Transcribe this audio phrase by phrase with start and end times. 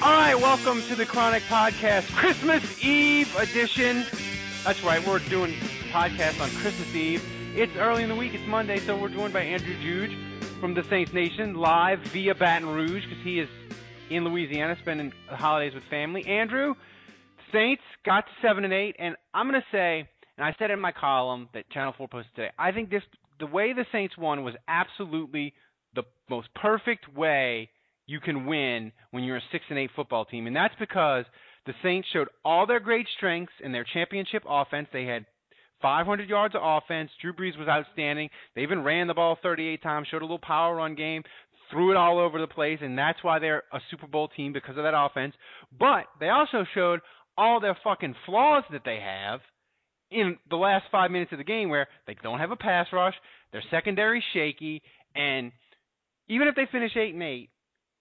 [0.00, 4.06] All right, welcome to the Chronic Podcast, Christmas Eve edition.
[4.62, 5.54] That's right, we're doing
[5.90, 7.20] podcast on Christmas Eve.
[7.56, 10.16] It's early in the week, it's Monday, so we're joined by Andrew Juge
[10.60, 13.48] from the Saints Nation live via Baton Rouge because he is
[14.08, 16.24] in Louisiana spending the holidays with family.
[16.26, 16.76] Andrew,
[17.52, 20.92] Saints got to seven and eight, and I'm gonna say, and I said in my
[20.92, 22.50] column that Channel Four posted today.
[22.56, 23.02] I think this
[23.40, 25.54] the way the Saints won was absolutely
[25.96, 27.70] the most perfect way
[28.08, 31.24] you can win when you're a six and eight football team, and that's because
[31.66, 34.88] the Saints showed all their great strengths in their championship offense.
[34.92, 35.26] They had
[35.82, 37.10] 500 yards of offense.
[37.20, 38.30] Drew Brees was outstanding.
[38.56, 41.22] They even ran the ball 38 times, showed a little power run game,
[41.70, 44.78] threw it all over the place, and that's why they're a Super Bowl team because
[44.78, 45.34] of that offense.
[45.78, 47.00] But they also showed
[47.36, 49.40] all their fucking flaws that they have
[50.10, 53.14] in the last five minutes of the game where they don't have a pass rush,
[53.52, 54.82] their secondary shaky,
[55.14, 55.52] and
[56.28, 57.50] even if they finish eight and eight,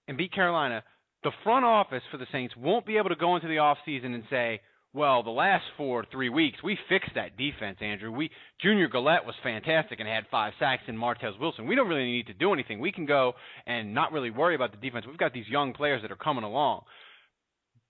[0.07, 0.83] and beat Carolina,
[1.23, 4.23] the front office for the Saints won't be able to go into the offseason and
[4.29, 4.61] say,
[4.93, 8.11] well, the last four, three weeks, we fixed that defense, Andrew.
[8.11, 11.67] We Junior Galette was fantastic and had five sacks in Martez Wilson.
[11.67, 12.79] We don't really need to do anything.
[12.79, 13.33] We can go
[13.67, 15.05] and not really worry about the defense.
[15.05, 16.81] We've got these young players that are coming along.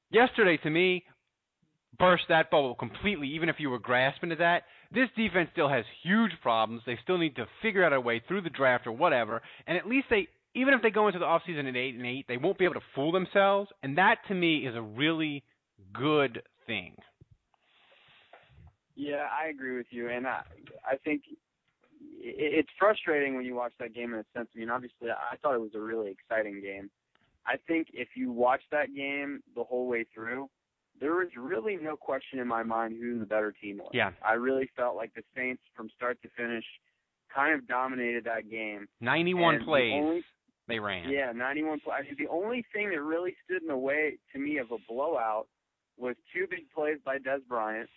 [0.09, 1.03] Yesterday, to me,
[1.99, 4.63] burst that bubble completely, even if you were grasping at that.
[4.91, 6.81] This defense still has huge problems.
[6.85, 9.41] They still need to figure out a way through the draft or whatever.
[9.65, 12.25] And at least they even if they go into the offseason at eight and eight,
[12.27, 15.43] they won't be able to fool themselves, and that to me is a really
[15.93, 16.95] good thing.
[18.95, 20.41] Yeah, I agree with you, and I
[20.85, 21.21] I think
[22.19, 24.49] it's frustrating when you watch that game in a sense.
[24.55, 26.89] I mean, obviously, I thought it was a really exciting game.
[27.45, 30.49] I think if you watch that game the whole way through,
[30.99, 33.91] there was really no question in my mind who the better team was.
[33.93, 34.11] Yeah.
[34.25, 36.65] I really felt like the Saints from start to finish
[37.33, 38.87] kind of dominated that game.
[38.99, 40.23] 91 And plays only-
[40.67, 41.09] they ran.
[41.09, 41.95] Yeah, 91 plays.
[41.99, 44.77] I mean, the only thing that really stood in the way to me of a
[44.87, 45.47] blowout
[45.97, 47.89] was two big plays by Dez Bryant.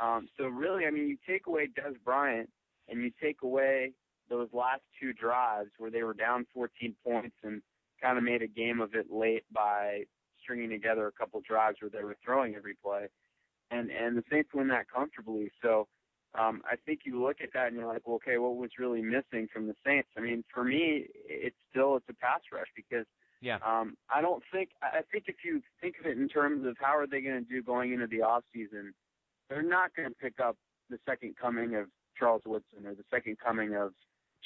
[0.00, 2.48] Um, so really, I mean, you take away Dez Bryant
[2.88, 3.92] and you take away
[4.30, 7.62] those last two drives where they were down 14 points and
[8.00, 10.04] kind of made a game of it late by
[10.42, 13.08] stringing together a couple drives where they were throwing every play,
[13.70, 15.50] and and the Saints win that comfortably.
[15.62, 15.88] So
[16.38, 19.02] um, I think you look at that and you're like, well, okay, what was really
[19.02, 20.08] missing from the Saints?
[20.16, 23.06] I mean, for me, it's still it's a pass rush because
[23.40, 23.58] Yeah.
[23.64, 26.96] um, I don't think I think if you think of it in terms of how
[26.96, 28.92] are they going to do going into the off season,
[29.48, 30.56] they're not going to pick up
[30.90, 31.86] the second coming of
[32.18, 33.92] Charles Woodson or the second coming of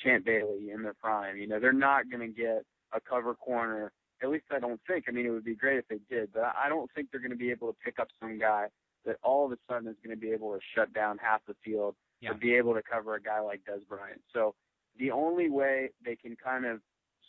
[0.03, 1.37] Champ Bailey in their prime.
[1.37, 3.93] You know, they're not going to get a cover corner.
[4.23, 5.07] At least I don't think.
[5.09, 7.33] I mean, it would be great if they did, but I don't think they're going
[7.33, 8.67] to be able to pick up some guy
[9.07, 11.55] that all of a sudden is going to be able to shut down half the
[11.65, 12.31] field Yeah.
[12.31, 14.21] or be able to cover a guy like Dez Bryant.
[14.33, 14.55] So
[14.99, 16.81] the only way they can kind of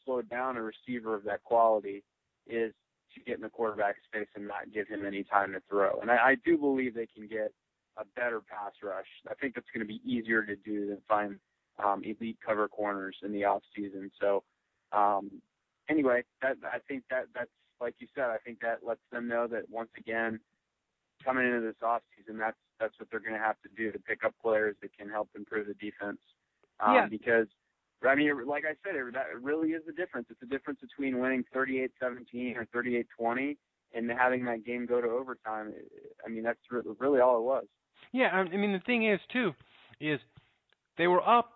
[0.06, 2.04] slow down a receiver of that quality
[2.48, 2.74] is
[3.16, 6.00] to get in the quarterback's face and not give him any time to throw.
[6.02, 7.54] And I, I do believe they can get
[7.98, 9.06] a better pass rush.
[9.30, 11.40] I think that's going to be easier to do than find
[11.84, 14.12] um, elite cover corners in the off season.
[14.20, 14.44] So
[14.92, 15.30] um,
[15.90, 18.26] anyway, that I think that that's like you said.
[18.26, 20.40] I think that lets them know that once again,
[21.24, 24.00] coming into this off season, that's that's what they're going to have to do to
[24.00, 26.20] pick up players that can help improve the defense.
[26.80, 27.06] Um, Yeah.
[27.08, 27.48] Because
[28.06, 30.28] I mean, like I said, it, that really is the difference.
[30.30, 31.90] It's the difference between winning 38-17
[32.58, 33.58] or 38-20
[33.94, 35.74] and having that game go to overtime.
[36.26, 36.60] I mean, that's
[37.00, 37.66] really all it was.
[38.12, 39.54] Yeah, I I mean the thing is too,
[40.00, 40.20] is
[40.98, 41.50] they were up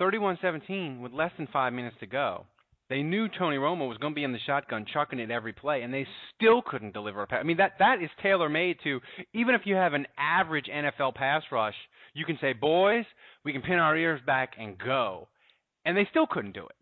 [0.00, 2.46] 31-17 with less than five minutes to go.
[2.88, 5.82] They knew Tony Romo was going to be in the shotgun, chucking it every play,
[5.82, 6.06] and they
[6.36, 7.40] still couldn't deliver a pass.
[7.40, 9.00] I mean that that is tailor made to
[9.34, 11.74] even if you have an average NFL pass rush,
[12.14, 13.04] you can say, boys,
[13.44, 15.28] we can pin our ears back and go,
[15.84, 16.76] and they still couldn't do it.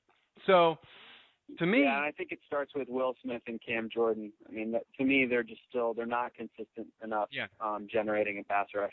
[0.47, 0.77] So,
[1.59, 4.31] to me, yeah, I think it starts with Will Smith and Cam Jordan.
[4.49, 7.47] I mean, that, to me, they're just still they're not consistent enough Yeah.
[7.61, 8.93] um, generating a pass rush.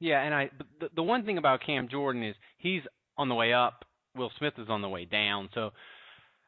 [0.00, 0.50] Yeah, and I
[0.80, 2.82] the, the one thing about Cam Jordan is he's
[3.18, 3.84] on the way up.
[4.14, 5.48] Will Smith is on the way down.
[5.54, 5.70] So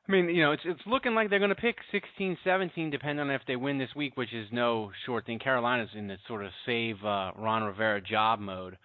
[0.08, 3.20] I mean, you know, it's it's looking like they're going to pick 16, 17, depending
[3.20, 5.38] on if they win this week, which is no short thing.
[5.38, 8.78] Carolina's in this sort of save uh, Ron Rivera job mode.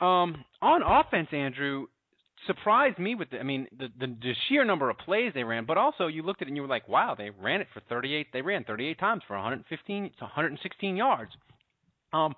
[0.00, 1.86] Um, on offense, Andrew
[2.46, 5.64] surprised me with the, I mean, the, the the sheer number of plays they ran,
[5.64, 7.80] but also you looked at it and you were like, wow, they ran it for
[7.88, 8.26] 38.
[8.32, 11.30] They ran 38 times for 115 to 116 yards.
[12.12, 12.34] Um,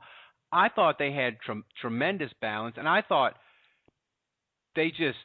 [0.52, 3.34] I thought they had tre- tremendous balance, and I thought
[4.76, 5.19] they just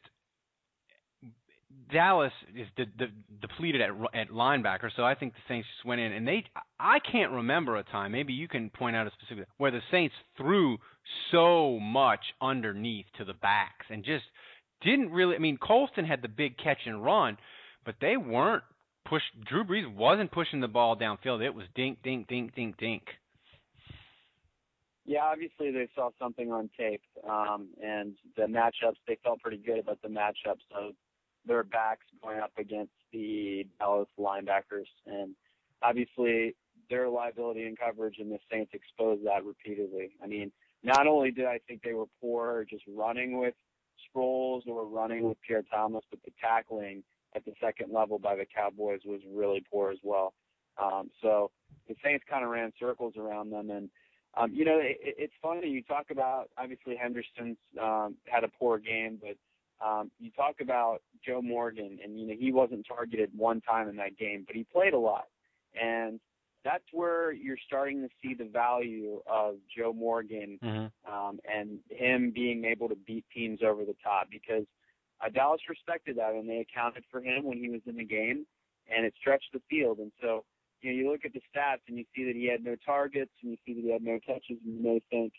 [1.91, 3.11] Dallas is de- de-
[3.41, 6.43] depleted at at linebacker, so I think the Saints just went in and they.
[6.79, 8.11] I can't remember a time.
[8.11, 10.77] Maybe you can point out a specific where the Saints threw
[11.31, 14.25] so much underneath to the backs and just
[14.81, 15.35] didn't really.
[15.35, 17.37] I mean, Colston had the big catch and run,
[17.85, 18.63] but they weren't
[19.07, 19.23] push.
[19.47, 21.43] Drew Brees wasn't pushing the ball downfield.
[21.43, 23.03] It was dink, dink, dink, dink, dink.
[25.05, 28.97] Yeah, obviously they saw something on tape, um, and the matchups.
[29.07, 30.93] They felt pretty good about the matchups of
[31.45, 35.35] their backs going up against the Dallas linebackers, and
[35.81, 36.55] obviously
[36.89, 40.11] their liability in coverage, and the Saints exposed that repeatedly.
[40.23, 40.51] I mean,
[40.83, 43.53] not only did I think they were poor just running with
[44.07, 47.03] Sproles or running with Pierre Thomas, but the tackling
[47.35, 50.33] at the second level by the Cowboys was really poor as well.
[50.81, 51.51] Um, so
[51.87, 53.89] the Saints kind of ran circles around them, and
[54.37, 55.67] um, you know it, it's funny.
[55.67, 59.35] You talk about obviously Henderson's um, had a poor game, but
[59.85, 63.95] um, you talk about Joe Morgan, and you know he wasn't targeted one time in
[63.97, 65.27] that game, but he played a lot,
[65.79, 66.19] and
[66.65, 71.11] that's where you're starting to see the value of Joe Morgan mm-hmm.
[71.11, 74.65] um, and him being able to beat teams over the top because
[75.21, 78.45] uh, Dallas respected that and they accounted for him when he was in the game,
[78.93, 79.99] and it stretched the field.
[79.99, 80.43] And so
[80.81, 83.31] you know you look at the stats and you see that he had no targets
[83.41, 85.31] and you see that he had no catches, and you may think,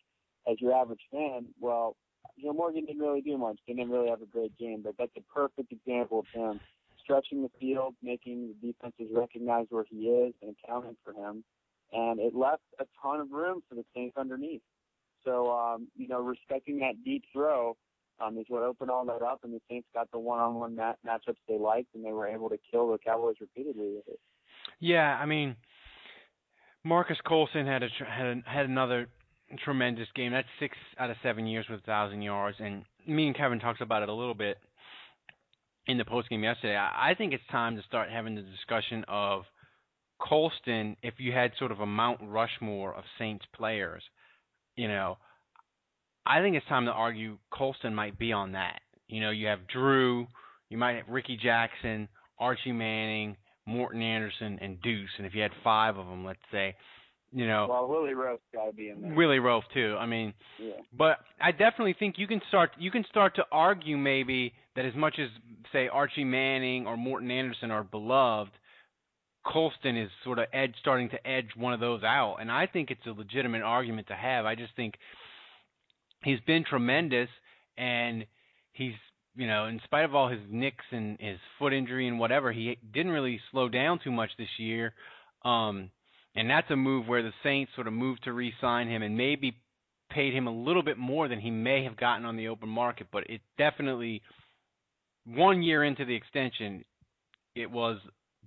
[0.51, 1.97] as your average fan, well,
[2.43, 3.59] Joe Morgan didn't really do much.
[3.67, 6.61] Didn't really have a great game, but that's a perfect example of him
[7.03, 11.45] stretching the field, making the defenses recognize where he is and accounting for him.
[11.93, 14.63] And it left a ton of room for the Saints underneath.
[15.25, 17.77] So, um, you know, respecting that deep throw
[18.21, 21.37] um, is what opened all that up, and the Saints got the one-on-one mat- matchups
[21.49, 24.21] they liked, and they were able to kill the Cowboys repeatedly with it.
[24.79, 25.57] Yeah, I mean,
[26.85, 29.09] Marques Colston had a had a, had another
[29.59, 30.33] tremendous game.
[30.33, 33.81] That's six out of seven years with a thousand yards, and me and Kevin talked
[33.81, 34.59] about it a little bit
[35.87, 36.77] in the post game yesterday.
[36.77, 39.43] I, I think it's time to start having the discussion of
[40.21, 40.97] Colston.
[41.03, 44.03] If you had sort of a Mount Rushmore of Saints players,
[44.77, 45.19] you know,
[46.27, 48.81] I think it's time to argue Colston might be on that.
[49.09, 50.27] You know, you have Drew,
[50.69, 52.09] you might have Ricky Jackson,
[52.39, 53.37] Archie Manning,
[53.67, 55.11] Morten Andersen, and Deuce.
[55.19, 56.77] And if you had five of them, let's say,
[57.33, 59.15] you know, well, Willie Roaf got to be in there.
[59.15, 59.97] Willie Roaf too.
[59.99, 60.73] I mean, yeah.
[60.97, 64.95] but I definitely think you can start you can start to argue maybe that as
[64.95, 65.29] much as
[65.73, 68.51] say Archie Manning or Morten Andersen are beloved,
[69.47, 72.91] Colston is sort of edge starting to edge one of those out, and I think
[72.91, 74.45] it's a legitimate argument to have.
[74.45, 74.95] I just think
[76.25, 77.29] he's been tremendous,
[77.79, 78.27] and
[78.73, 78.95] he's
[79.37, 82.77] you know, in spite of all his nicks and his foot injury and whatever, he
[82.93, 84.93] didn't really slow down too much this year.
[85.45, 85.91] Um,
[86.35, 89.57] and that's a move where the Saints sort of moved to re-sign him and maybe
[90.11, 93.09] paid him a little bit more than he may have gotten on the open market.
[93.13, 94.23] But it definitely,
[95.27, 96.85] one year into the extension,
[97.55, 97.99] it was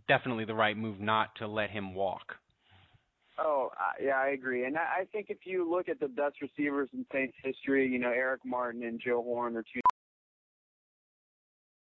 [0.08, 2.36] definitely the right move not to let him walk.
[3.40, 3.70] Oh,
[4.02, 4.66] yeah, I agree.
[4.66, 8.12] And I think if you look at the best receivers in Saints history, you know,
[8.12, 9.82] Eric Martin and Joe Horn are two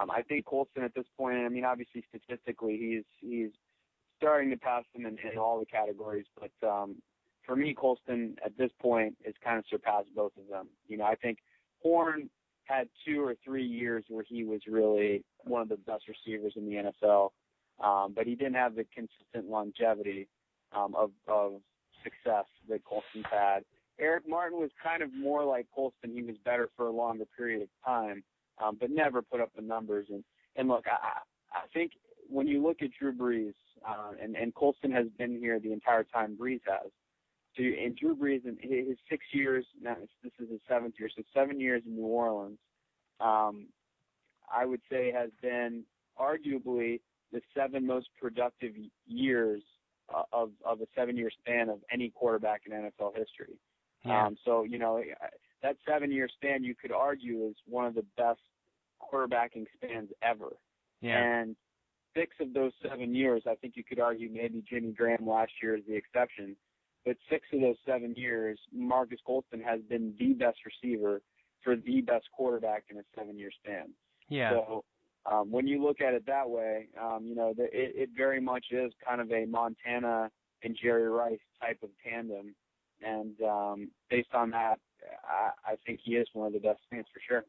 [0.00, 3.50] um, I think Colston at this point, I mean, obviously statistically, he's he's
[4.16, 6.26] starting to pass him in, in all the categories.
[6.38, 6.96] But um,
[7.44, 10.68] for me, Colston at this point has kind of surpassed both of them.
[10.86, 11.38] You know, I think
[11.82, 12.28] Horn
[12.64, 16.66] had two or three years where he was really one of the best receivers in
[16.66, 17.30] the NFL,
[17.82, 20.28] um, but he didn't have the consistent longevity
[20.76, 21.60] um, of, of
[22.04, 23.60] success that Colston's had.
[23.98, 26.12] Eric Martin was kind of more like Colston.
[26.12, 28.22] He was better for a longer period of time,
[28.62, 30.06] um, but never put up the numbers.
[30.10, 30.24] And
[30.56, 31.20] and look, I
[31.52, 31.92] I think
[32.28, 33.54] when you look at Drew Brees,
[33.86, 36.90] uh, and and Colston has been here the entire time Brees has.
[37.56, 41.22] So and Drew Brees in his six years, now this is his seventh year, so
[41.34, 42.58] seven years in New Orleans,
[43.20, 43.66] um,
[44.52, 45.84] I would say has been
[46.20, 47.00] arguably
[47.32, 48.74] the seven most productive
[49.06, 49.62] years
[50.14, 53.58] uh, of of a seven year span of any quarterback in NFL history.
[54.04, 54.26] Yeah.
[54.26, 55.02] Um, so you know
[55.62, 58.40] that seven year span you could argue is one of the best
[59.00, 60.56] quarterbacking spans ever.
[61.00, 61.18] Yeah.
[61.18, 61.56] And
[62.16, 65.76] six of those seven years, I think you could argue maybe Jimmy Graham last year
[65.76, 66.56] is the exception.
[67.04, 71.22] But six of those seven years, Marques Colston has been the best receiver
[71.62, 73.90] for the best quarterback in a seven year span.
[74.28, 74.50] Yeah.
[74.50, 74.84] So
[75.30, 78.40] um, when you look at it that way, um, you know, the, it, it very
[78.40, 80.30] much is kind of a Montana
[80.62, 82.54] and Jerry Rice type of tandem.
[83.00, 84.80] And um, based on that,
[85.24, 87.44] I, I think he is one of the best fans for sure.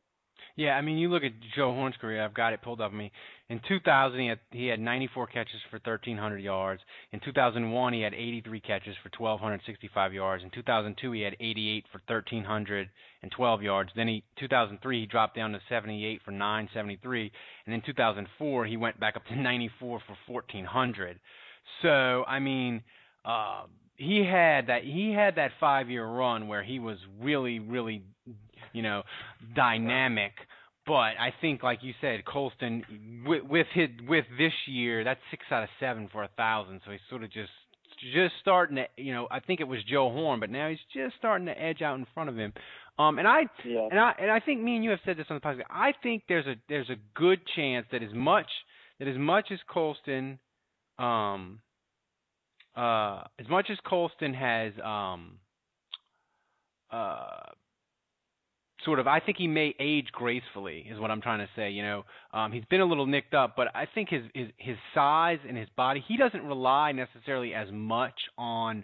[0.55, 2.23] Yeah, I mean, you look at Joe Horn's career.
[2.23, 2.91] I've got it pulled up.
[2.91, 3.11] I mean,
[3.49, 6.81] in 2000 he had he had 94 catches for 1300 yards.
[7.11, 10.43] In 2001 he had 83 catches for 1265 yards.
[10.43, 13.89] In 2002 he had 88 for 1312 yards.
[13.95, 17.31] Then he 2003 he dropped down to 78 for 973,
[17.65, 21.19] and in 2004 he went back up to 94 for 1400.
[21.81, 22.83] So I mean.
[23.25, 23.63] Uh,
[23.99, 28.03] he had that he had that five year run where he was really really
[28.73, 29.03] you know
[29.55, 30.31] dynamic.
[30.87, 35.43] But I think like you said Colston with, with his with this year that's six
[35.51, 36.79] out of seven for a thousand.
[36.85, 37.51] So he's sort of just
[38.13, 41.15] just starting to you know I think it was Joe Horn but now he's just
[41.17, 42.53] starting to edge out in front of him.
[42.97, 43.87] Um and I yeah.
[43.91, 45.65] and I and I think me and you have said this on the podcast.
[45.69, 48.47] I think there's a there's a good chance that as much
[48.99, 50.39] that as much as Colston
[50.97, 51.59] um
[52.75, 55.39] uh, as much as Colston has um,
[56.91, 57.51] uh,
[58.85, 61.71] sort of, I think he may age gracefully, is what I'm trying to say.
[61.71, 64.77] You know, um, he's been a little nicked up, but I think his, his his
[64.93, 68.83] size and his body, he doesn't rely necessarily as much on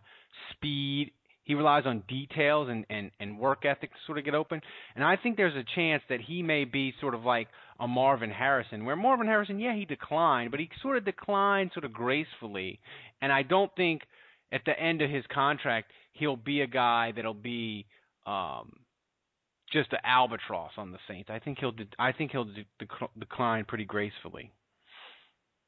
[0.51, 1.11] speed
[1.45, 4.61] he relies on details and, and, and work ethic to sort of get open.
[4.95, 7.47] And I think there's a chance that he may be sort of like
[7.79, 11.85] a Marvin Harrison, where Marvin Harrison, yeah, he declined, but he sort of declined sort
[11.85, 12.79] of gracefully.
[13.21, 14.01] And I don't think
[14.51, 17.85] at the end of his contract he'll be a guy that'll be
[18.25, 18.73] um,
[19.71, 21.29] just an albatross on the Saints.
[21.29, 24.51] I think he'll de- I think he'll de- dec- decline pretty gracefully.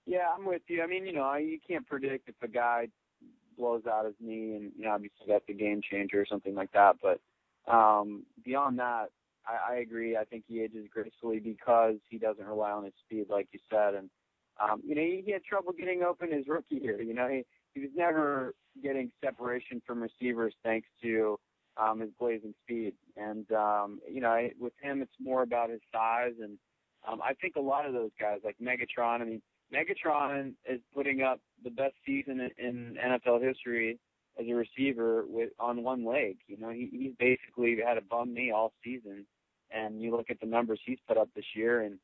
[0.07, 0.81] Yeah, I'm with you.
[0.81, 2.87] I mean, you know, you can't predict if a guy
[3.57, 6.71] blows out his knee, and you know, obviously that's a game changer or something like
[6.73, 6.97] that.
[7.01, 7.19] But
[7.71, 9.07] um, beyond that,
[9.45, 10.17] I, I agree.
[10.17, 13.95] I think he ages gracefully because he doesn't rely on his speed, like you said.
[13.95, 14.09] And
[14.61, 17.01] um, you know, he, he had trouble getting open his rookie year.
[17.01, 21.37] You know, he he was never getting separation from receivers thanks to
[21.77, 22.93] um, his blazing speed.
[23.15, 26.33] And um, you know, I, with him, it's more about his size.
[26.41, 26.57] And
[27.07, 29.21] um, I think a lot of those guys, like Megatron.
[29.21, 29.41] I mean
[29.73, 33.99] Megatron is putting up the best season in NFL history
[34.39, 36.37] as a receiver with on one leg.
[36.47, 39.25] You know, he he's basically had a bum knee all season,
[39.71, 41.99] and you look at the numbers he's put up this year, and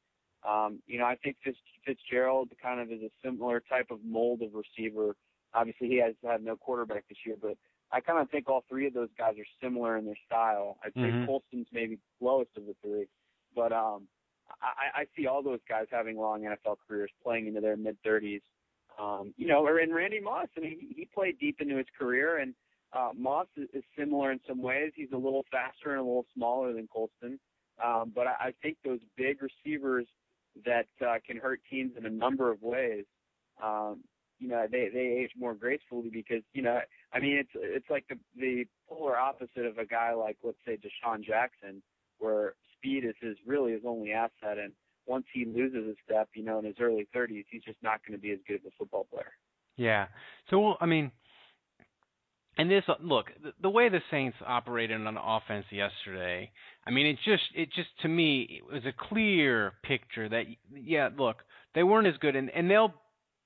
[0.48, 4.42] um, you know, I think Fitz, Fitzgerald kind of is a similar type of mold
[4.42, 5.16] of receiver.
[5.54, 7.56] Obviously, he has had no quarterback this year, but
[7.92, 10.78] I kind of think all three of those guys are similar in their style.
[10.84, 11.26] I'd say mm-hmm.
[11.26, 13.06] Colston's maybe lowest of the three,
[13.56, 14.08] but um,
[14.62, 18.42] I, I see all those guys having long NFL careers, playing into their mid 30s.
[19.00, 21.88] Um, you know, or in Randy Moss, I mean, he, he played deep into his
[21.98, 22.54] career, and
[22.94, 24.92] uh, Moss is, is similar in some ways.
[24.96, 27.40] He's a little faster and a little smaller than Colston,
[27.84, 30.06] um, but I, I think those big receivers
[30.66, 33.06] that uh, can hurt teams in a number of ways.
[33.64, 34.04] Um,
[34.40, 36.80] you know, they they age more gracefully because you know,
[37.14, 40.78] I mean, it's it's like the the polar opposite of a guy like let's say
[40.78, 41.82] DeSean Jackson,
[42.20, 42.54] where
[42.84, 44.74] speed is his really his only asset, and
[45.06, 48.18] once he loses a step, you know, in his early 30s, he's just not going
[48.18, 49.34] to be as good of a football player.
[49.76, 50.08] Yeah.
[50.50, 51.12] So I mean,
[52.58, 53.28] and this look
[53.62, 56.52] the, way the Saints operated on offense yesterday.
[56.86, 61.10] I mean, it just it just to me it was a clear picture that yeah,
[61.18, 61.38] look,
[61.74, 62.94] they weren't as good, and and they'll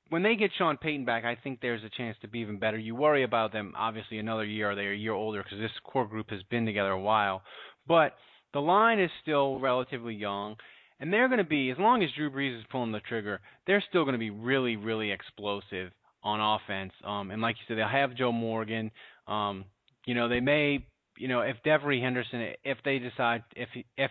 [0.10, 2.78] when they get Sean Payton back, I think there's a chance to be even better.
[2.78, 6.08] You worry about them obviously another year, or they're a year older because this core
[6.08, 7.42] group has been together a while,
[7.88, 8.14] but
[8.58, 10.56] the line is still relatively young,
[11.00, 13.84] and they're going to be, as long as Drew Brees is pulling the trigger, they're
[13.88, 15.92] still going to be really, really explosive
[16.24, 16.92] on offense.
[17.06, 18.90] Um, and like you said, they'll have Joe Morgan.
[19.28, 19.66] Um,
[20.08, 20.84] you know, they may,
[21.20, 24.10] you know, if Devery Henderson, if they decide, if if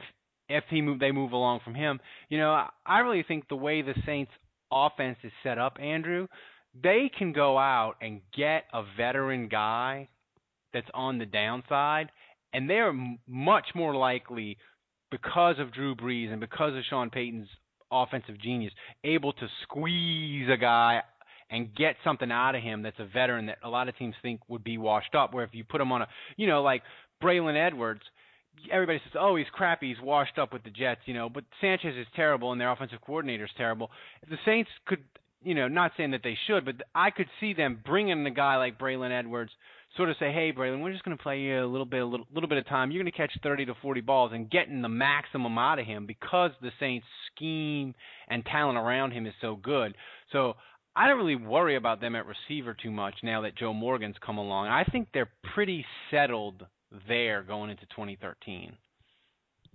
[0.49, 1.99] if he move they move along from him.
[2.29, 4.31] You know, I really think the way the Saints
[4.71, 6.29] offense is set up, Andrew,
[6.81, 10.09] they can go out and get a veteran guy
[10.73, 12.13] that's on the downside,
[12.53, 12.93] and they're
[13.27, 14.59] much more likely
[15.11, 17.49] because of Drew Brees and because of Sean Payton's
[17.91, 18.73] offensive genius,
[19.05, 21.03] able to squeeze a guy
[21.51, 24.41] and get something out of him that's a veteran that a lot of teams think
[24.49, 25.33] would be washed up.
[25.33, 26.83] Where if you put him on a, you know, like
[27.23, 28.03] Braylon Edwards,
[28.71, 29.89] everybody says, "Oh, he's crappy.
[29.89, 31.29] He's washed up with the Jets," you know.
[31.29, 33.91] But Sanchez is terrible, and their offensive coordinator is terrible.
[34.23, 35.05] If the Saints could,
[35.43, 38.57] you know, not saying that they should, but I could see them bringing a guy
[38.57, 39.53] like Braylon Edwards,
[39.97, 42.05] sort of say, "Hey, Braylon, we're just going to play you a little bit, a
[42.05, 42.91] little, little bit of time.
[42.91, 46.07] You're going to catch 30 to 40 balls and getting the maximum out of him
[46.07, 47.95] because the Saints' scheme
[48.29, 49.95] and talent around him is so good."
[50.33, 50.55] So
[50.97, 54.39] I don't really worry about them at receiver too much now that Joe Morgan's come
[54.39, 54.69] along.
[54.69, 56.65] I think they're pretty settled
[57.07, 58.73] there going into 2013.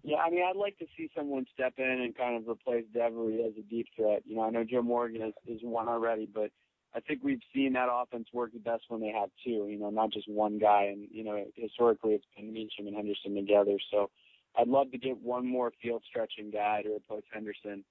[0.04, 3.46] Yeah, I mean, I'd like to see someone step in and kind of replace Devery
[3.46, 4.24] as a deep threat.
[4.26, 6.50] You know, I know Joe Morgan is, is one already, but
[6.94, 9.68] I think we've seen that offense work the best when they have two.
[9.70, 10.90] You know, not just one guy.
[10.92, 13.78] And you know, historically it's been Meachem and Henderson together.
[13.92, 14.10] So
[14.58, 17.84] I'd love to get one more field stretching guy to replace Henderson.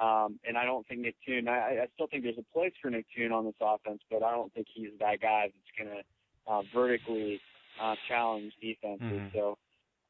[0.00, 1.46] Um, and I don't think Nick Toon.
[1.46, 4.30] I, I still think there's a place for Nick Toon on this offense, but I
[4.30, 6.02] don't think he's that guy that's going to
[6.50, 7.40] uh, vertically
[7.80, 9.06] uh, challenge defenses.
[9.06, 9.36] Mm-hmm.
[9.36, 9.58] So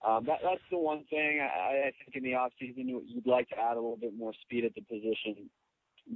[0.07, 3.49] um, that that's the one thing I, I think in the off season you'd like
[3.51, 5.51] to add a little bit more speed at the position.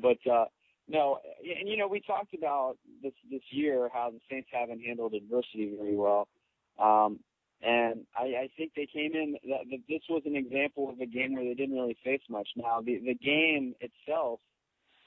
[0.01, 0.47] But uh,
[0.89, 1.19] no,
[1.61, 5.75] and you know we talked about this this year how the Saints haven't handled adversity
[5.77, 6.29] very well.
[6.79, 7.21] Um,
[7.63, 9.37] and I, I think they came in.
[9.49, 12.49] That, that this was an example of a game where they didn't really face much.
[12.57, 14.41] Now the the game itself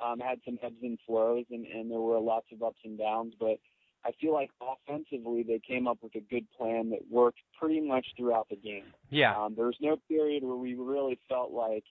[0.03, 3.33] um, had some ebbs and flows, and, and there were lots of ups and downs.
[3.39, 3.59] But
[4.05, 8.05] I feel like offensively they came up with a good plan that worked pretty much
[8.17, 8.85] throughout the game.
[9.09, 9.35] Yeah.
[9.35, 11.83] Um, there was no period where we really felt like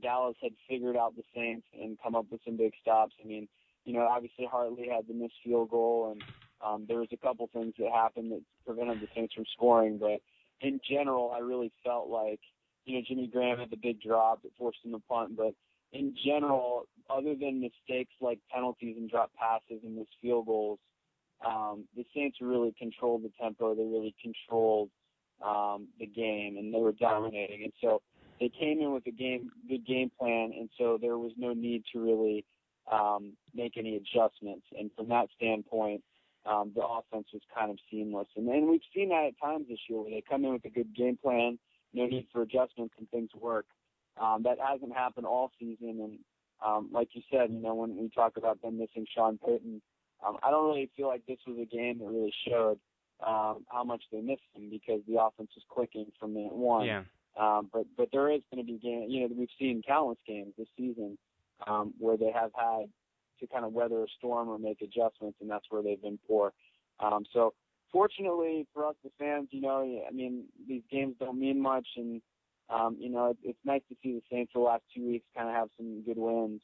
[0.00, 3.14] Dallas had figured out the Saints and come up with some big stops.
[3.22, 3.48] I mean,
[3.84, 6.22] you know, obviously Hartley had the missed field goal, and
[6.64, 9.98] um, there was a couple things that happened that prevented the Saints from scoring.
[9.98, 10.20] But
[10.60, 12.40] in general, I really felt like,
[12.84, 15.54] you know, Jimmy Graham had the big drop that forced him to punt, but
[15.92, 20.78] in general, other than mistakes like penalties and drop passes and missed field goals,
[21.46, 23.74] um, the Saints really controlled the tempo.
[23.74, 24.90] They really controlled
[25.44, 27.64] um, the game, and they were dominating.
[27.64, 28.00] And so
[28.42, 31.84] they came in with a game, good game plan, and so there was no need
[31.92, 32.44] to really
[32.90, 34.66] um, make any adjustments.
[34.76, 36.02] And from that standpoint,
[36.44, 38.26] um, the offense was kind of seamless.
[38.36, 40.70] And, and we've seen that at times this year where they come in with a
[40.70, 41.56] good game plan,
[41.94, 43.66] no need for adjustments, and things work.
[44.20, 46.00] Um, that hasn't happened all season.
[46.02, 46.18] And
[46.66, 49.80] um, like you said, you know, when we talk about them missing Sean Payton,
[50.26, 52.80] um, I don't really feel like this was a game that really showed
[53.24, 56.86] um, how much they missed him because the offense was clicking from minute one.
[56.86, 57.02] Yeah.
[57.38, 59.06] Um, but but there is going to be game.
[59.08, 61.16] You know, we've seen countless games this season
[61.66, 62.86] um, where they have had
[63.40, 66.52] to kind of weather a storm or make adjustments, and that's where they've been poor.
[67.00, 67.54] Um, so
[67.90, 72.20] fortunately for us, the fans, you know, I mean, these games don't mean much, and
[72.70, 75.48] um, you know, it, it's nice to see the Saints the last two weeks kind
[75.48, 76.60] of have some good wins.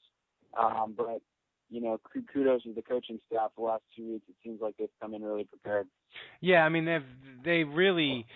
[0.59, 1.20] Um, but
[1.70, 2.00] you know,
[2.33, 4.24] kudos to the coaching staff the last two weeks.
[4.28, 5.87] It seems like they've come in really prepared.
[6.40, 7.02] Yeah, I mean they've
[7.44, 8.26] they really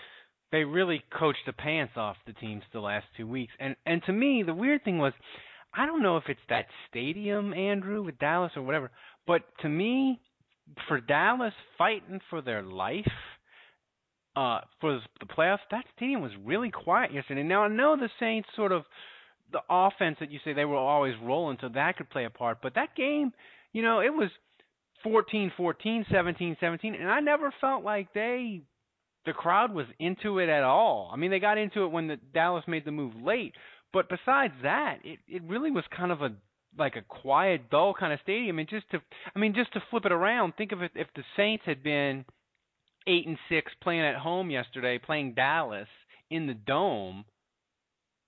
[0.53, 3.53] they really coached the pants off the teams the last two weeks.
[3.59, 5.13] And and to me, the weird thing was,
[5.75, 8.91] I don't know if it's that stadium, Andrew, with Dallas or whatever,
[9.27, 10.21] but to me,
[10.87, 13.11] for Dallas fighting for their life.
[14.35, 17.43] Uh, for the playoffs, that stadium was really quiet yesterday.
[17.43, 18.85] Now I know the Saints sort of
[19.53, 22.59] the offense that you say they were always rolling, so that could play a part.
[22.63, 23.33] But that game,
[23.75, 24.31] you know, it was
[25.03, 28.63] 14 14, 17 17, and I never felt like they,
[29.25, 31.11] the crowd was into it at all.
[31.13, 33.55] I mean, they got into it when the Dallas made the move late,
[33.93, 36.31] but besides that, it, it really was kind of a
[36.79, 38.59] like a quiet, dull kind of stadium.
[38.59, 38.99] And just to,
[39.37, 42.25] I mean, just to flip it around, think of it if the Saints had been
[43.07, 45.89] eight and six playing at home yesterday, playing Dallas
[46.31, 47.27] in the dome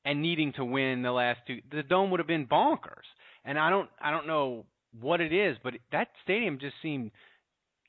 [0.04, 3.06] and needing to win the last two, the dome would have been bonkers.
[3.46, 4.66] And I don't, I don't know
[5.00, 7.10] what it is, but that stadium just seemed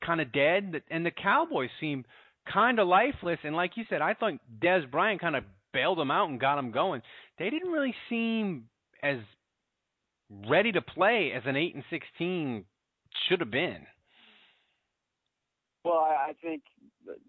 [0.04, 2.06] kind of dead, and the Cowboys seemed
[2.52, 3.38] kind of lifeless.
[3.44, 6.56] And like you said, I thought Dez Bryant kind of bailed them out and got
[6.56, 7.02] them going.
[7.38, 8.64] They didn't really seem
[9.02, 9.18] as
[10.48, 12.64] ready to play as an eight and sixteen
[13.28, 13.86] should have been.
[15.84, 16.62] Well, I think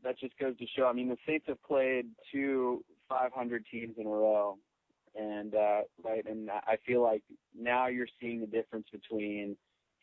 [0.04, 0.88] that just goes to show.
[0.88, 4.58] I mean, the Saints have played two 500 teams in a row,
[5.16, 7.22] and uh, right, and I feel like
[7.56, 9.56] now you're seeing the difference between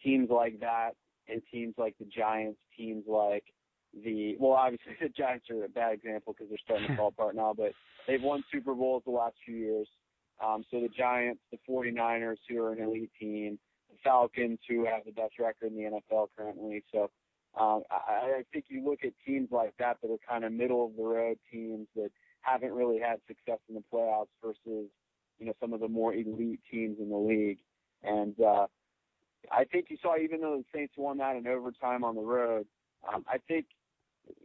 [0.03, 0.91] teams like that
[1.29, 3.45] and teams like the Giants, teams like
[4.03, 7.37] the well, obviously the Giants are a bad example because they're starting to fall apart
[7.37, 7.73] now, but
[8.07, 9.89] they've won Super Bowls the last few years.
[10.45, 15.05] Um, so the Giants, the 49ers, who are an elite team, the Falcons, who have
[15.07, 16.83] the best record in the NFL currently.
[16.93, 17.11] So
[17.59, 20.87] um, I, I think you look at teams like that that are kind of middle
[20.87, 24.91] of the road teams that haven't really had success in the playoffs versus
[25.39, 27.59] you know some of the more elite teams in the league.
[28.03, 28.67] And uh,
[29.51, 32.67] I think you saw even though the Saints won that in overtime on the road,
[33.13, 33.67] um, I think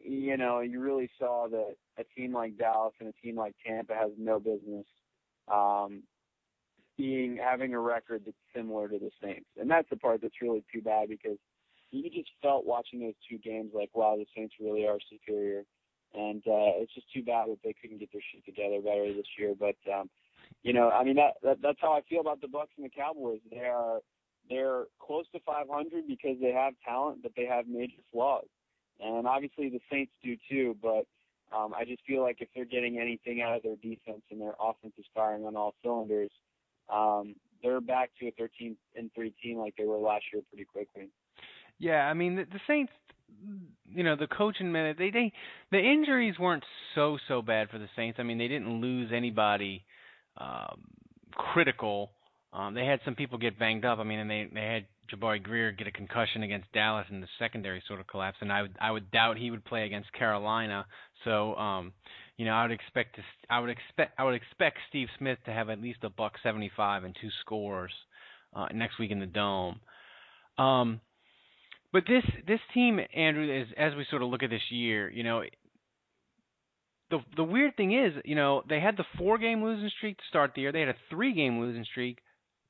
[0.04, 3.94] you know you really saw that a team like Dallas and a team like Tampa
[3.94, 4.86] has no business
[5.52, 6.04] um,
[6.98, 10.64] being having a record that's similar to the Saints, and that's the part that's really
[10.74, 11.38] too bad because
[11.92, 15.64] you just felt watching those two games like, wow, the Saints really are superior,
[16.14, 19.28] and uh, it's just too bad that they couldn't get their shit together better this
[19.38, 19.54] year.
[19.58, 20.10] But um,
[20.64, 22.90] you know, I mean that, that that's how I feel about the Bucks and the
[22.90, 23.40] Cowboys.
[23.50, 24.00] They are
[24.50, 28.48] they're close to 500 because they have talent, but they have major flaws,
[29.00, 30.76] and obviously the Saints do too.
[30.82, 31.06] But
[31.56, 34.54] um, I just feel like if they're getting anything out of their defense and their
[34.62, 36.32] offense is firing on all cylinders,
[36.94, 40.66] um, they're back to a 13 and 3 team like they were last year pretty
[40.66, 41.10] quickly.
[41.78, 42.92] Yeah, I mean the, the Saints,
[43.90, 45.32] you know, the coaching minute they they
[45.72, 46.64] the injuries weren't
[46.96, 48.18] so so bad for the Saints.
[48.20, 49.86] I mean they didn't lose anybody
[50.38, 50.82] um,
[51.32, 52.12] critical.
[52.54, 54.00] Um, they had some people get banged up.
[54.00, 57.28] I mean, and they they had Jabari Greer get a concussion against Dallas and the
[57.38, 60.86] secondary sort of collapse, and I would I would doubt he would play against Carolina.
[61.24, 61.94] So, um,
[62.38, 65.52] you know, I would expect to I would expect I would expect Steve Smith to
[65.52, 67.92] have at least a buck seventy five and two scores
[68.56, 69.80] uh, next week in the dome.
[70.58, 71.02] Um,
[71.92, 75.24] but this this team, Andrew, is as we sort of look at this year, you
[75.24, 75.44] know,
[77.10, 80.24] the the weird thing is, you know, they had the four game losing streak to
[80.30, 80.72] start the year.
[80.72, 82.20] They had a three game losing streak.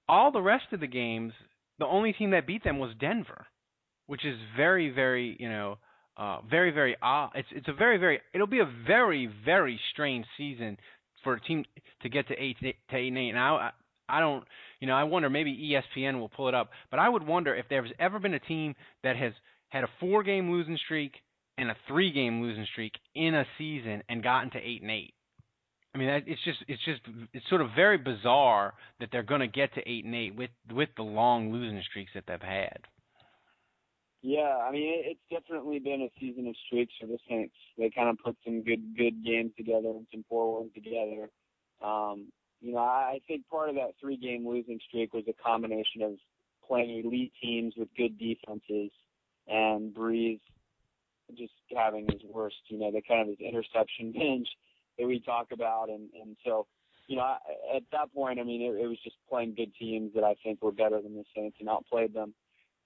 [0.08, 1.34] All the rest of the games,
[1.80, 3.48] the only team that beat them was Denver,
[4.08, 5.78] which is very very you know
[6.18, 7.32] uh, very very odd.
[7.36, 10.78] It's it's a very very it'll be a very very strange season
[11.24, 11.66] for a team
[12.02, 13.30] to get to eight to eight and eight.
[13.30, 13.72] And I
[14.08, 14.44] I don't
[14.80, 17.66] you know I wonder maybe ESPN will pull it up, but I would wonder if
[17.70, 19.34] there's ever been a team that has
[19.70, 21.14] had a four game losing streak
[21.58, 25.14] and a three game losing streak in a season and gotten to eight and eight.
[25.94, 27.02] I mean, it's just it's just
[27.34, 30.52] it's sort of very bizarre that they're going to get to eight and eight with
[30.72, 32.80] with the long losing streaks that they've had.
[34.22, 37.56] Yeah, I mean, it's definitely been a season of streaks for the Saints.
[37.78, 41.30] They kind of put some good good games together and some poor ones together.
[41.82, 42.28] Um,
[42.62, 46.14] you know, I think part of that three game losing streak was a combination of
[46.68, 48.92] playing elite teams with good defenses
[49.48, 50.40] and Brees
[51.36, 54.50] just having his worst, you know, the kind of his interception binge
[55.00, 56.68] that we talk about, and and so,
[57.08, 57.36] you know,
[57.76, 60.62] at that point, I mean, it, it was just playing good teams that I think
[60.62, 62.34] were better than the Saints and outplayed them.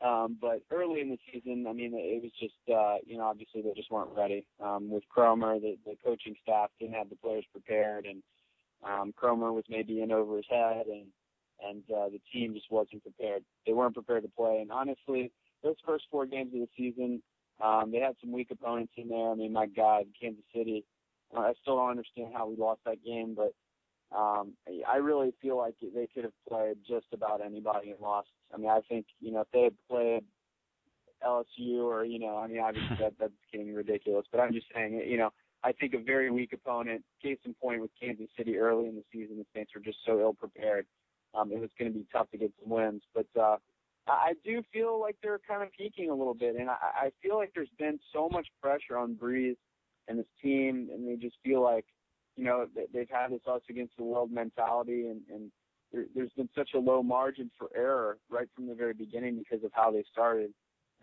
[0.03, 3.61] Um, but early in the season, I mean, it was just, uh, you know, obviously
[3.61, 4.45] they just weren't ready.
[4.61, 8.21] Um, with Kromer, the, the coaching staff didn't have the players prepared, and
[8.83, 11.05] um, Kromer was maybe in over his head, and
[11.65, 13.43] and uh, the team just wasn't prepared.
[13.65, 15.31] They weren't prepared to play, and honestly,
[15.63, 17.21] those first four games of the season,
[17.63, 19.31] um, they had some weak opponents in there.
[19.31, 20.83] I mean, my God, Kansas City.
[21.41, 23.53] I still don't understand how we lost that game, but
[24.15, 24.53] um,
[24.87, 28.29] I really feel like they could have played just about anybody and lost.
[28.53, 30.23] I mean, I think you know if they had played
[31.25, 35.03] LSU or you know, I mean, obviously that that's getting ridiculous, but I'm just saying,
[35.07, 35.31] you know,
[35.63, 37.03] I think a very weak opponent.
[37.21, 40.19] Case in point with Kansas City early in the season, the Saints were just so
[40.19, 40.85] ill prepared.
[41.33, 43.57] Um, it was going to be tough to get some wins, but uh,
[44.07, 47.37] I do feel like they're kind of peaking a little bit, and I, I feel
[47.37, 49.55] like there's been so much pressure on Brees
[50.07, 51.85] and his team, and they just feel like,
[52.35, 55.51] you know, they've had this us against the world mentality, and, and
[55.91, 59.63] there, there's been such a low margin for error right from the very beginning because
[59.63, 60.51] of how they started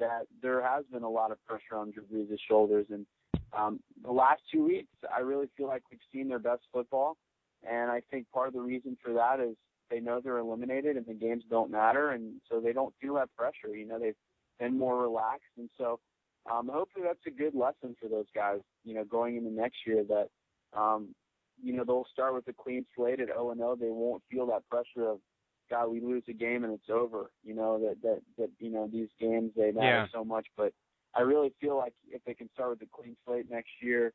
[0.01, 2.87] that there has been a lot of pressure on Drew Brees' shoulders.
[2.91, 3.07] And
[3.57, 7.17] um, the last two weeks, I really feel like we've seen their best football,
[7.69, 9.57] and I think part of the reason for that is
[9.91, 13.29] they know they're eliminated and the games don't matter, and so they don't feel that
[13.37, 13.77] pressure.
[13.77, 14.15] You know, they've
[14.59, 16.01] been more relaxed, and so
[16.51, 18.61] um, hopefully that's a good lesson for those guys.
[18.85, 20.29] You know, going into next year, that
[20.79, 21.15] um,
[21.63, 23.77] you know they'll start with a clean slate at 0 and 0.
[23.77, 25.19] They won't feel that pressure of
[25.71, 27.31] God, we lose a game and it's over.
[27.45, 30.07] You know that that that you know these games they matter yeah.
[30.13, 30.73] so much, but
[31.15, 34.13] I really feel like if they can start with a clean slate next year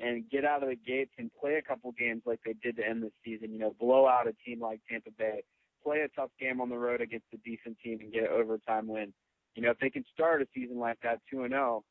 [0.00, 2.86] and get out of the gates and play a couple games like they did to
[2.86, 3.52] end the season.
[3.52, 5.42] You know, blow out a team like Tampa Bay,
[5.82, 8.86] play a tough game on the road against a decent team and get an overtime
[8.86, 9.12] win.
[9.58, 11.82] You know, if they can start a season like that two and zero,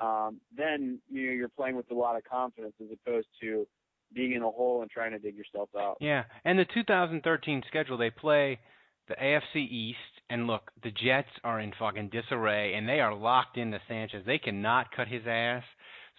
[0.00, 3.66] oh, um, then you know you're playing with a lot of confidence as opposed to
[4.14, 5.96] being in a hole and trying to dig yourself out.
[6.00, 8.60] Yeah, and the 2013 schedule they play
[9.08, 9.98] the AFC East,
[10.30, 14.22] and look, the Jets are in fucking disarray, and they are locked into Sanchez.
[14.24, 15.64] They cannot cut his ass.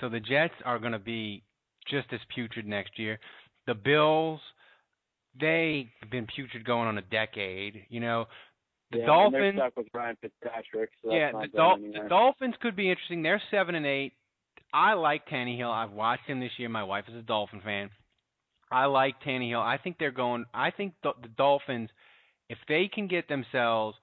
[0.02, 1.44] So the Jets are going to be
[1.90, 3.18] just as putrid next year.
[3.66, 4.42] The Bills,
[5.40, 7.86] they've been putrid going on a decade.
[7.88, 8.26] You know,
[8.92, 9.56] the yeah, Dolphins.
[9.58, 10.90] Stuck with Ryan Fitzpatrick.
[11.04, 12.10] So yeah, the, Dol- the.
[12.10, 13.22] Dolphins could be interesting.
[13.22, 14.14] They're seven and eight.
[14.74, 15.72] I like Tannehill.
[15.72, 16.70] I've watched him this year.
[16.70, 17.90] My wife is a Dolphin fan.
[18.72, 19.62] I like Tannehill.
[19.62, 20.46] I think they're going.
[20.54, 21.90] I think the, the Dolphins,
[22.50, 23.96] if they can get themselves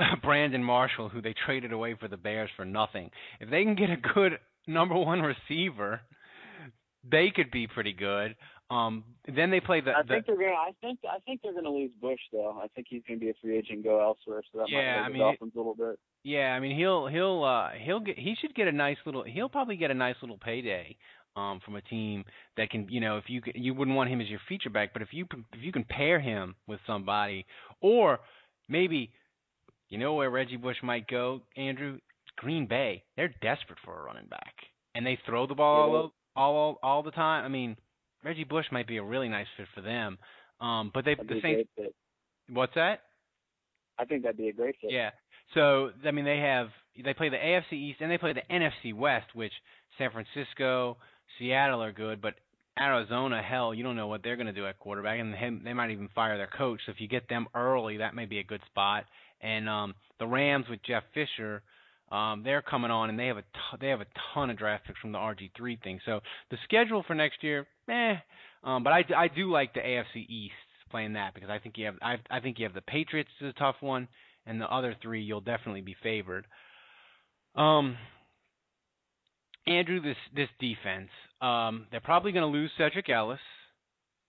[0.22, 3.90] Brandon Marshall, who they traded away for the Bears for nothing, if they can get
[3.90, 6.00] a good number one receiver,
[7.08, 8.34] they could be pretty good.
[8.70, 9.04] Um,
[9.34, 9.92] then they play the.
[9.92, 10.52] I the think they're gonna.
[10.52, 10.98] I think.
[11.10, 12.60] I think they're gonna lose Bush though.
[12.62, 14.42] I think he's gonna be a free agent, and go elsewhere.
[14.52, 15.98] So that Yeah, might hurt I the Dolphins a little bit.
[16.24, 19.48] Yeah, I mean he'll he'll uh he'll get he should get a nice little he'll
[19.48, 20.96] probably get a nice little payday
[21.36, 22.24] um from a team
[22.56, 25.02] that can you know if you you wouldn't want him as your feature back but
[25.02, 27.46] if you if you can pair him with somebody
[27.80, 28.18] or
[28.68, 29.10] maybe
[29.88, 31.98] you know where Reggie Bush might go Andrew
[32.36, 34.54] Green Bay they're desperate for a running back
[34.94, 37.76] and they throw the ball all all all, all the time I mean
[38.24, 40.18] Reggie Bush might be a really nice fit for them
[40.60, 41.70] um but they the Saints
[42.48, 43.02] what's that
[43.98, 44.90] I think that'd be a great fit.
[44.90, 45.10] yeah.
[45.54, 46.68] So I mean, they have
[47.02, 49.52] they play the AFC East and they play the NFC West, which
[49.96, 50.96] San Francisco,
[51.38, 52.34] Seattle are good, but
[52.78, 55.72] Arizona, hell, you don't know what they're going to do at quarterback, and they, they
[55.72, 56.80] might even fire their coach.
[56.86, 59.04] So if you get them early, that may be a good spot.
[59.40, 61.62] And um, the Rams with Jeff Fisher,
[62.10, 64.86] um, they're coming on, and they have a t- they have a ton of draft
[64.86, 66.00] picks from the RG three thing.
[66.06, 68.14] So the schedule for next year, eh.
[68.64, 70.54] Um, but I, I do like the AFC East
[70.90, 73.48] playing that because I think you have I, I think you have the Patriots is
[73.54, 74.08] a tough one,
[74.46, 76.46] and the other three you'll definitely be favored.
[77.54, 77.96] Um,
[79.66, 81.10] Andrew, this this defense,
[81.42, 83.40] um, they're probably going to lose Sedrick Ellis.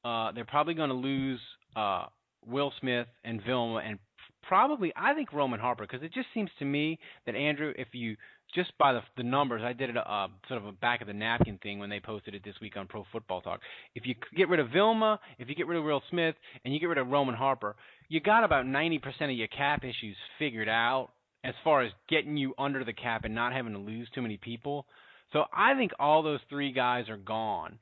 [0.04, 1.40] Uh, they're probably going to lose
[1.76, 2.06] uh,
[2.46, 4.00] Will Smith and Vilma, and
[4.50, 8.18] probably I think Roman Harper because it just seems to me that Andrew, if you
[8.54, 11.14] just by the the numbers, I did it uh, sort of a back of the
[11.14, 13.62] napkin thing when they posted it this week on Pro Football Talk.
[13.94, 16.36] If you get rid of Vilma, if you get rid of Will Smith,
[16.66, 17.76] and you get rid of Roman Harper,
[18.10, 21.10] you got about ninety percent of your cap issues figured out
[21.44, 24.38] as far as getting you under the cap and not having to lose too many
[24.38, 24.88] people.
[25.32, 27.78] So I think all those three guys are gone.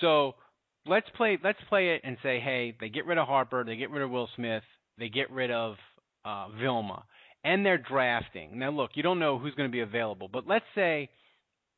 [0.00, 0.36] So
[0.86, 3.90] let's play let's play it and say, hey, they get rid of Harper, they get
[3.90, 4.62] rid of Will Smith,
[4.98, 5.74] they get rid of
[6.24, 7.04] uh, Vilma,
[7.44, 8.58] and they're drafting.
[8.58, 11.08] Now look, you don't know who's going to be available, but let's say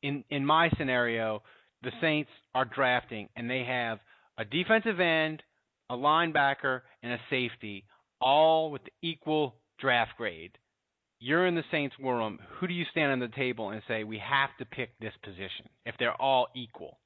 [0.01, 1.41] in in my scenario,
[1.83, 3.99] the Saints are drafting and they have
[4.37, 5.41] a defensive end,
[5.89, 7.85] a linebacker, and a safety,
[8.19, 10.57] all with equal draft grade
[11.19, 12.39] you're in the Saints room.
[12.59, 15.67] Who do you stand on the table and say we have to pick this position
[15.85, 16.99] if they're all equal?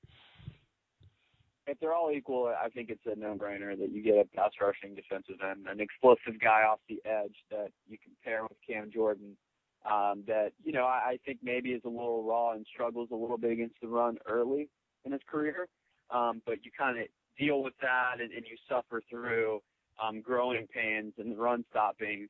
[1.70, 4.96] If they're all equal, I think it's a no-brainer that you get a pass rushing
[4.96, 9.38] defensive end, an explosive guy off the edge that you can pair with Cam Jordan.
[9.86, 13.16] Um, that you know, I, I think maybe is a little raw and struggles a
[13.16, 14.68] little bit against the run early
[15.06, 15.68] in his career,
[16.12, 17.06] um, but you kind of
[17.38, 19.62] deal with that and, and you suffer through
[20.04, 22.28] um, growing pains and run stopping.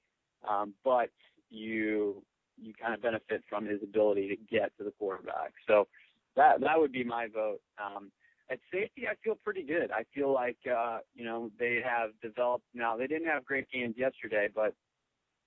[0.47, 1.09] Um, but
[1.49, 2.21] you
[2.61, 5.53] you kind of benefit from his ability to get to the quarterback.
[5.67, 5.87] So
[6.35, 7.61] that that would be my vote.
[7.83, 8.11] Um,
[8.51, 9.91] at safety, I feel pretty good.
[9.91, 12.65] I feel like uh, you know they have developed.
[12.73, 14.73] Now they didn't have great games yesterday, but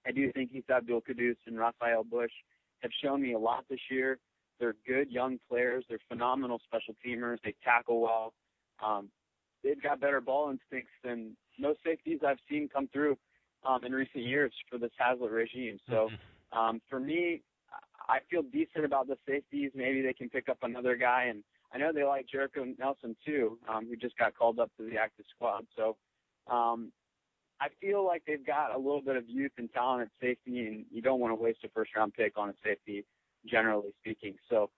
[0.07, 2.33] I do think Isa Abdul-Quddus and Rafael Bush
[2.81, 4.19] have shown me a lot this year.
[4.59, 5.85] They're good young players.
[5.89, 7.39] They're phenomenal special teamers.
[7.45, 8.33] They tackle well.
[8.85, 9.11] Um,
[9.63, 13.17] they've got better ball instincts than most safeties I've seen come through
[13.65, 15.79] um, in recent years for this Haslett regime.
[15.89, 16.09] So
[16.53, 17.43] um, for me,
[18.09, 19.71] I feel decent about the safeties.
[19.75, 23.59] Maybe they can pick up another guy, and I know they like Jerico Nelson too,
[23.69, 25.67] um, who just got called up to the active squad.
[25.77, 25.97] So
[26.51, 26.93] um,
[27.61, 30.85] I feel like they've got a little bit of youth and talent at safety, and
[30.91, 33.05] you don't want to waste a first round pick on a safety,
[33.47, 34.35] generally speaking.
[34.51, 34.71] So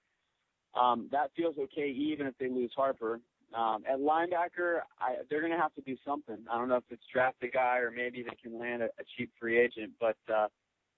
[0.78, 3.20] um, that feels okay, even if they lose Harper.
[3.54, 6.38] Um, at linebacker, I, they're going to have to do something.
[6.50, 9.04] I don't know if it's draft a guy or maybe they can land a, a
[9.16, 9.92] cheap free agent.
[10.00, 10.48] But uh,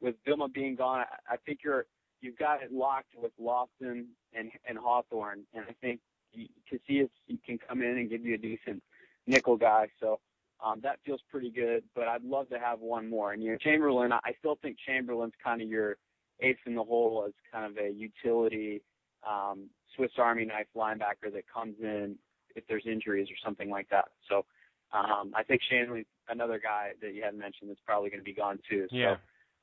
[0.01, 1.85] with Vilma being gone, I, I think you're
[2.21, 6.01] you've got it locked with Lofton and and Hawthorne, and I think
[6.35, 8.83] y to see if you, Casillas can come in and give you a decent
[9.27, 9.89] nickel guy.
[10.01, 10.21] So
[10.65, 11.85] um, that feels pretty good.
[11.95, 13.33] But I'd love to have one more.
[13.33, 15.97] And you know, Chamberlain, I still think Chamberlain's kind of your
[16.41, 18.83] ace in the hole as kind of a utility
[19.27, 22.17] um, Swiss Army knife linebacker that comes in
[22.55, 24.07] if there's injuries or something like that.
[24.29, 24.45] So
[24.93, 28.33] um, I think Shanle's another guy that you hadn't mentioned that's probably going to be
[28.33, 28.87] gone too.
[28.91, 29.17] So, Yeah.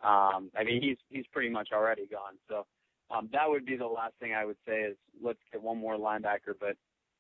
[0.04, 2.34] Um, I mean, he's he's pretty much already gone.
[2.50, 2.66] So
[3.10, 5.98] um, that would be the last thing I would say is let's get one more
[5.98, 6.54] linebacker.
[6.60, 6.76] But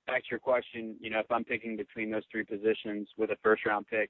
[0.05, 3.37] back to your question, you know, if I'm picking between those three positions with a
[3.41, 4.09] first round pick,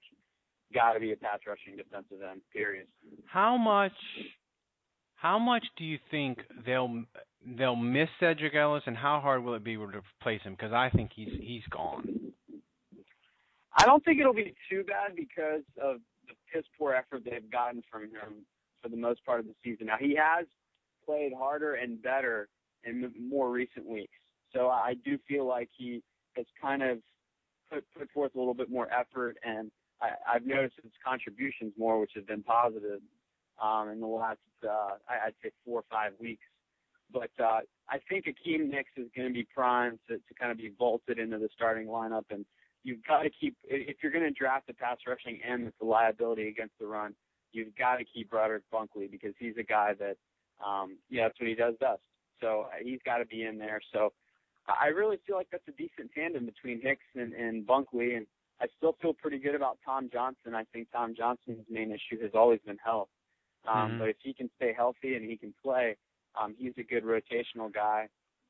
[0.73, 2.41] got to be a pass rushing defensive end.
[2.51, 2.87] Period.
[3.25, 3.93] How much?
[5.15, 7.03] How much do you think they'll
[7.57, 10.53] they'll miss Sedrick Ellis, and how hard will it be to replace him?
[10.53, 12.03] Because I think he's he's gone.
[13.77, 17.81] I don't think it'll be too bad because of the piss poor effort they've gotten
[17.91, 18.45] from him
[18.83, 19.87] for the most part of the season.
[19.87, 20.45] Now he has
[21.05, 22.49] played harder and better
[22.83, 24.13] in more recent weeks,
[24.53, 26.03] so I do feel like he
[26.35, 26.99] has kind of
[27.71, 31.99] put put forth a little bit more effort, and I, I've noticed his contributions more,
[31.99, 32.99] which has been positive
[33.61, 36.43] um, in the last uh, I'd say four or five weeks.
[37.11, 40.57] But uh, I think Akiem Hicks is going to be primed to, to kind of
[40.57, 42.45] be vaulted into the starting lineup, and
[42.83, 45.85] you've got to keep if you're going to draft a pass rushing end with the
[45.85, 47.13] liability against the run,
[47.53, 50.17] you've got to keep Broderick Bunkley because he's a guy that
[50.65, 52.01] um, yeah that's what he does best.
[52.41, 53.79] So uh, he's got to be in there.
[53.93, 54.11] So
[54.67, 58.25] I really feel like that's a decent tandem between Hicks and, and Bunkley, and
[58.61, 60.55] I still feel pretty good about Tom Johnson.
[60.55, 63.09] I think Tom Johnson's main issue has always been health.
[63.67, 63.99] Um, mm-hmm.
[63.99, 65.97] But if he can stay healthy and he can play,
[66.41, 68.07] um, he's a good rotational guy.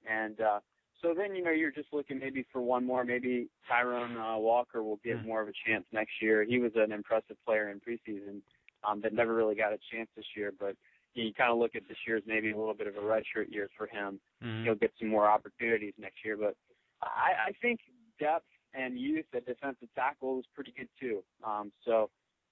[0.10, 0.60] And uh,
[1.02, 3.04] so then, you know, you're just looking maybe for one more.
[3.04, 5.28] Maybe Tyrone uh, Walker will get mm-hmm.
[5.28, 6.44] more of a chance next year.
[6.44, 8.42] He was an impressive player in preseason
[8.88, 10.54] um, that never really got a chance this year.
[10.58, 10.76] But
[11.14, 13.52] you kind of look at this year as maybe a little bit of a redshirt
[13.52, 14.20] year for him.
[14.44, 14.64] Mm-hmm.
[14.64, 16.38] He'll get some more opportunities next year.
[16.38, 16.56] But
[17.02, 17.80] I, I think
[18.20, 21.24] depth and youth at defensive tackle is pretty good too.
[21.44, 22.10] Um, so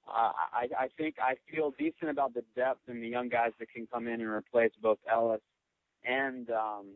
[0.08, 3.70] uh, I, I think I feel decent about the depth and the young guys that
[3.74, 5.42] can come in and replace both Ellis
[6.04, 6.88] and um,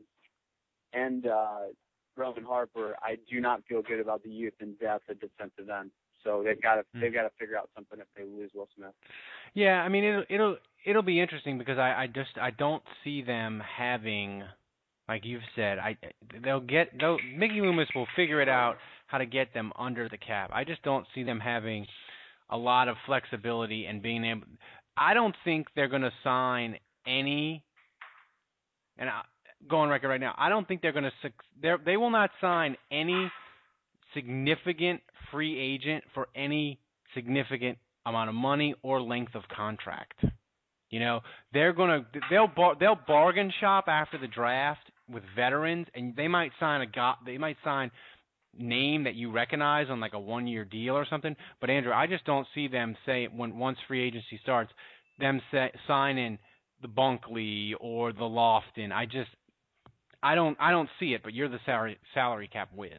[0.93, 1.67] and uh,
[2.15, 2.95] Roman Harper.
[3.01, 5.91] I do not feel good about the youth and depth at defensive end.
[6.25, 7.01] So they've got to mm.
[7.01, 8.91] they've got to figure out something if they lose Will Smith.
[9.53, 13.21] Yeah, I mean it'll it'll it'll be interesting because I I just I don't see
[13.21, 14.43] them having
[15.07, 15.95] like you've said I
[16.43, 18.75] they'll get they'll Mickey Loomis will figure it out
[19.07, 20.49] how to get them under the cap.
[20.53, 21.85] I just don't see them having
[22.49, 24.47] a lot of flexibility and being able.
[24.97, 27.63] I don't think they're going to sign any.
[28.97, 29.21] And I,
[29.69, 30.33] go on record right now.
[30.37, 31.31] I don't think they're going to.
[31.61, 33.31] They they will not sign any
[34.13, 36.79] significant free agent for any
[37.13, 40.23] significant amount of money or length of contract.
[40.89, 41.21] You know,
[41.53, 46.51] they're gonna they'll bar, they'll bargain shop after the draft with veterans, and they might
[46.59, 47.15] sign a guy.
[47.25, 47.91] They might sign
[48.57, 51.35] name that you recognize on like a one year deal or something.
[51.59, 54.71] But Andrew, I just don't see them say when once free agency starts,
[55.19, 56.37] them say, signing
[56.81, 58.91] the Bunkley or the Lofton.
[58.91, 59.29] I just
[60.21, 61.21] I don't I don't see it.
[61.23, 62.91] But you're the salary salary cap whiz.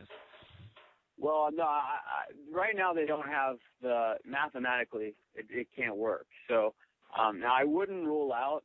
[1.18, 6.26] Well, no, I, I, right now they don't have the mathematically it, it can't work.
[6.48, 6.74] So
[7.18, 8.62] um, now I wouldn't rule out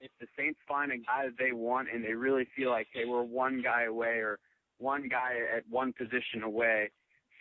[0.00, 3.04] if the Saints find a guy that they want and they really feel like hey
[3.06, 4.38] we're one guy away or
[4.78, 6.90] one guy at one position away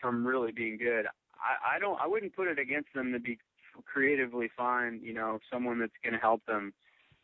[0.01, 1.05] from really being good.
[1.35, 3.37] I, I don't I wouldn't put it against them to be
[3.85, 6.73] creatively find, you know, someone that's going to help them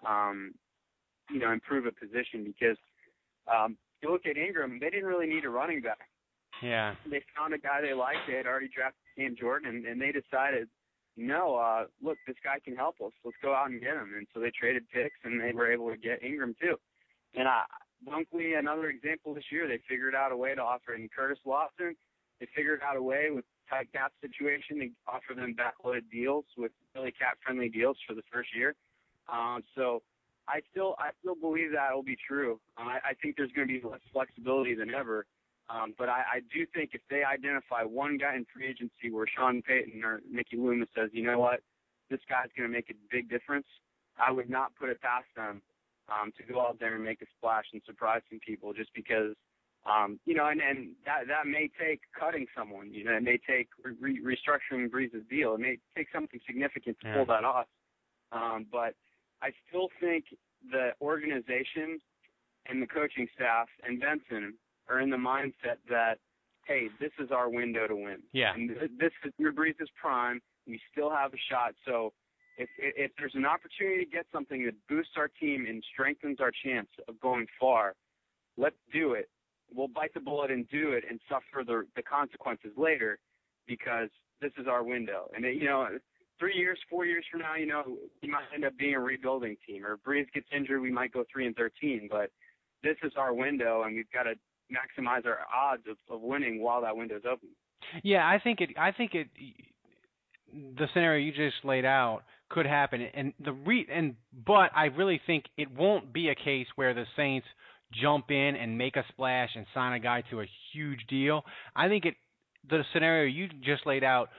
[0.05, 0.53] um
[1.31, 2.77] you know, improve a position because
[3.53, 6.09] um you look at Ingram, they didn't really need a running back.
[6.61, 6.95] Yeah.
[7.09, 8.27] They found a guy they liked.
[8.27, 10.67] They had already drafted Cam Jordan and, and they decided,
[11.17, 13.11] no, uh, look, this guy can help us.
[13.23, 14.13] Let's go out and get him.
[14.17, 16.75] And so they traded picks and they were able to get Ingram too.
[17.35, 17.63] And I
[18.05, 21.95] Bunkley, another example this year, they figured out a way to offer in Curtis Lofton.
[22.39, 26.71] They figured out a way with tight cap situation to offer them backloaded deals with
[26.93, 28.75] really cap friendly deals for the first year.
[29.31, 30.03] Um, so
[30.47, 32.59] I still I still believe that will be true.
[32.77, 35.25] Um, I, I think there's going to be less flexibility than ever.
[35.69, 39.25] Um, but I, I do think if they identify one guy in free agency where
[39.25, 41.61] Sean Payton or Mickey Loomis says, you know what,
[42.09, 43.65] this guy's going to make a big difference,
[44.17, 45.61] I would not put it past them
[46.07, 49.33] um, to go out there and make a splash and surprise some people just because
[49.85, 52.91] um, you know, and, and that that may take cutting someone.
[52.91, 55.53] You know, it may take re- restructuring Brees's deal.
[55.53, 57.13] It may take something significant to yeah.
[57.15, 57.67] pull that off.
[58.31, 58.95] Um, but
[59.43, 60.25] I still think
[60.71, 61.99] the organization
[62.65, 64.55] and the coaching staff and Benson
[64.89, 66.19] are in the mindset that,
[66.65, 68.17] hey, this is our window to win.
[68.33, 68.53] Yeah.
[68.53, 68.69] And
[68.99, 70.41] this is your is prime.
[70.67, 71.73] We still have a shot.
[71.85, 72.13] So
[72.57, 76.51] if if there's an opportunity to get something that boosts our team and strengthens our
[76.63, 77.93] chance of going far,
[78.57, 79.29] let's do it.
[79.73, 83.19] We'll bite the bullet and do it and suffer the the consequences later
[83.67, 84.09] because
[84.41, 85.29] this is our window.
[85.35, 85.87] And it, you know,
[86.39, 89.55] three years, four years from now, you know, we might end up being a rebuilding
[89.67, 89.85] team.
[89.85, 92.07] Or if Brees gets injured, we might go three and thirteen.
[92.09, 92.31] But
[92.83, 94.35] this is our window, and we've got to
[94.71, 97.49] maximize our odds of, of winning while that window is open.
[98.03, 98.71] Yeah, I think it.
[98.77, 99.27] I think it.
[100.77, 103.01] The scenario you just laid out could happen.
[103.13, 107.05] And the re and but I really think it won't be a case where the
[107.15, 107.47] Saints
[108.01, 111.43] jump in and make a splash and sign a guy to a huge deal.
[111.75, 112.15] I think it
[112.69, 114.29] the scenario you just laid out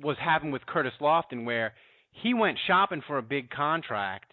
[0.00, 1.74] was happened with Curtis Lofton where
[2.10, 4.30] he went shopping for a big contract.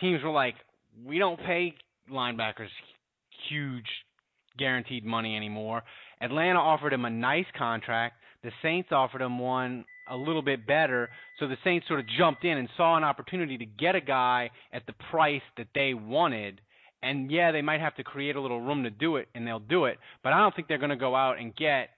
[0.00, 0.54] Teams were like,
[1.04, 1.74] "We don't pay
[2.10, 2.68] linebackers
[3.48, 3.86] huge
[4.58, 5.82] guaranteed money anymore."
[6.20, 8.16] Atlanta offered him a nice contract.
[8.42, 11.10] The Saints offered him one a little bit better.
[11.38, 14.50] So the Saints sort of jumped in and saw an opportunity to get a guy
[14.72, 16.60] at the price that they wanted.
[17.02, 19.58] And yeah, they might have to create a little room to do it, and they'll
[19.58, 19.98] do it.
[20.22, 21.90] But I don't think they're going to go out and get,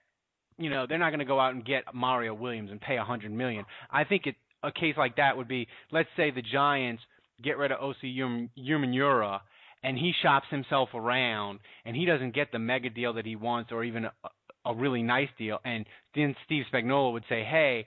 [0.58, 3.04] you know, they're not going to go out and get Mario Williams and pay a
[3.04, 3.64] hundred million.
[3.90, 7.02] I think it, a case like that would be, let's say the Giants
[7.42, 8.16] get rid of Osi
[8.58, 9.40] Umenyiora,
[9.82, 13.72] and he shops himself around, and he doesn't get the mega deal that he wants,
[13.72, 14.12] or even a,
[14.64, 17.86] a really nice deal, and then Steve Spagnuolo would say, "Hey,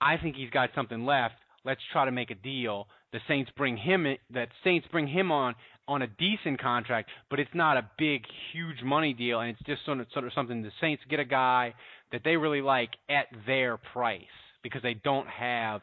[0.00, 1.34] I think he's got something left.
[1.64, 5.54] Let's try to make a deal." The Saints bring him that Saints bring him on
[5.88, 9.84] on a decent contract, but it's not a big, huge money deal, and it's just
[9.86, 11.74] sort of, sort of something the Saints get a guy
[12.12, 14.22] that they really like at their price
[14.62, 15.80] because they don't have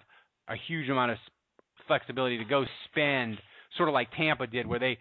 [0.48, 1.18] a huge amount of
[1.88, 3.38] flexibility to go spend,
[3.78, 4.98] sort of like Tampa did, where they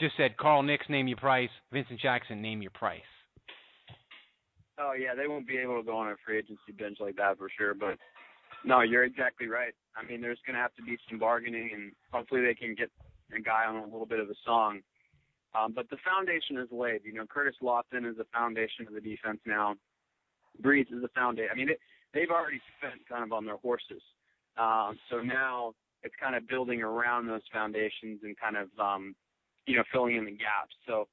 [0.00, 3.00] just said, Carl Nicks, name your price, Vincent Jackson, name your price.
[4.78, 7.36] Oh yeah, they won't be able to go on a free agency bench like that
[7.36, 7.74] for sure.
[7.74, 7.98] But
[8.64, 9.74] no, you're exactly right.
[9.94, 12.90] I mean, there's going to have to be some bargaining, and hopefully they can get
[13.36, 14.80] a guy on a little bit of a song.
[15.54, 17.00] Um, but the foundation is laid.
[17.04, 19.74] You know, Curtis Lofton is the foundation of the defense now.
[20.62, 21.50] Brees is the foundation.
[21.52, 21.80] I mean, it,
[22.14, 24.02] they've already spent kind of on their horses.
[24.56, 29.14] Um, so now it's kind of building around those foundations and kind of, um,
[29.70, 30.74] you know, filling in the gaps.
[30.86, 31.06] So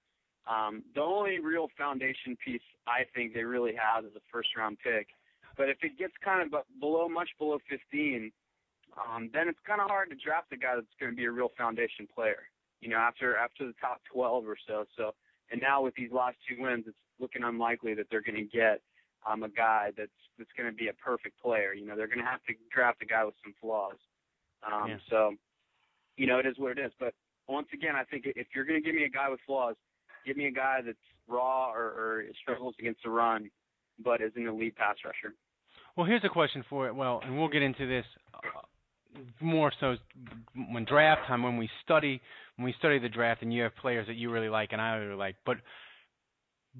[0.49, 4.78] um, the only real foundation piece I think they really have is a first round
[4.84, 5.08] pick.
[5.55, 8.32] But if it gets kind of below, much below 15,
[8.97, 11.32] um, then it's kind of hard to draft a guy that's going to be a
[11.32, 12.49] real foundation player.
[12.82, 14.86] You know, after after the top 12 or so.
[14.97, 15.14] So,
[15.51, 18.82] and now with these last two wins, it's looking unlikely that they're going to get
[19.28, 21.74] um, a guy that's that's going to be a perfect player.
[21.74, 23.97] You know, they're going to have to draft a guy with some flaws.
[24.66, 24.97] Um, yeah.
[25.10, 25.34] So,
[26.18, 26.91] you know, it is what it is.
[26.99, 27.14] But
[27.48, 29.76] once again, I think if you're going to give me a guy with flaws,
[30.26, 33.50] give me a guy that's raw or, or struggles against the run,
[34.04, 35.34] but is an elite pass rusher.
[35.95, 36.95] Well, here's a question for it.
[36.95, 39.95] Well, and we'll get into this uh, more so
[40.72, 42.22] when draft time, when we study
[42.56, 44.95] when we study the draft, and you have players that you really like and I
[44.95, 45.58] really like, but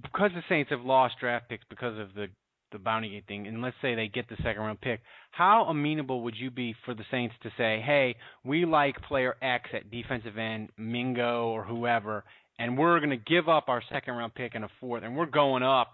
[0.02, 2.28] because the Saints have lost draft picks because of the
[2.72, 5.02] the bounty thing, and let's say they get the second round pick,
[5.32, 9.70] how amenable would you be for the Saints to say, "Hey, we like player X
[9.74, 12.24] at defensive end, Mingo or whoever,
[12.60, 15.26] and we're going to give up our second round pick and a fourth, and we're
[15.26, 15.94] going up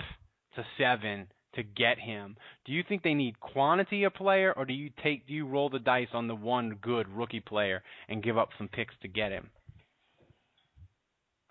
[0.55, 2.35] to seven to get him.
[2.65, 5.69] Do you think they need quantity of player, or do you take do you roll
[5.69, 9.31] the dice on the one good rookie player and give up some picks to get
[9.31, 9.49] him?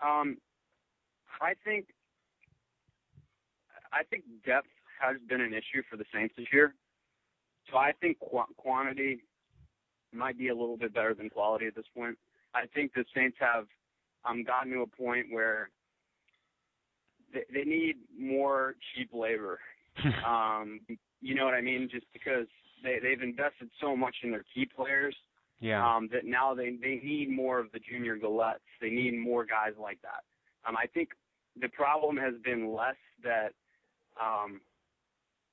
[0.03, 0.37] Um,
[1.41, 1.85] I think
[3.93, 4.67] I think depth
[5.11, 6.75] has been an issue for the Saints this year.
[7.71, 9.23] So I think qu- quantity
[10.11, 12.17] might be a little bit better than quality at this point.
[12.53, 13.65] I think the Saints have
[14.25, 15.69] um, gotten to a point where
[17.33, 19.59] they, they need more cheap labor.
[20.27, 20.79] um,
[21.21, 21.89] you know what I mean?
[21.91, 22.47] Just because
[22.83, 25.15] they they've invested so much in their key players.
[25.59, 25.85] Yeah.
[25.85, 28.67] Um, that now they they need more of the Junior Galettes.
[28.81, 30.23] They need more guys like that.
[30.67, 31.09] Um, I think
[31.59, 33.53] the problem has been less that,
[34.21, 34.61] um,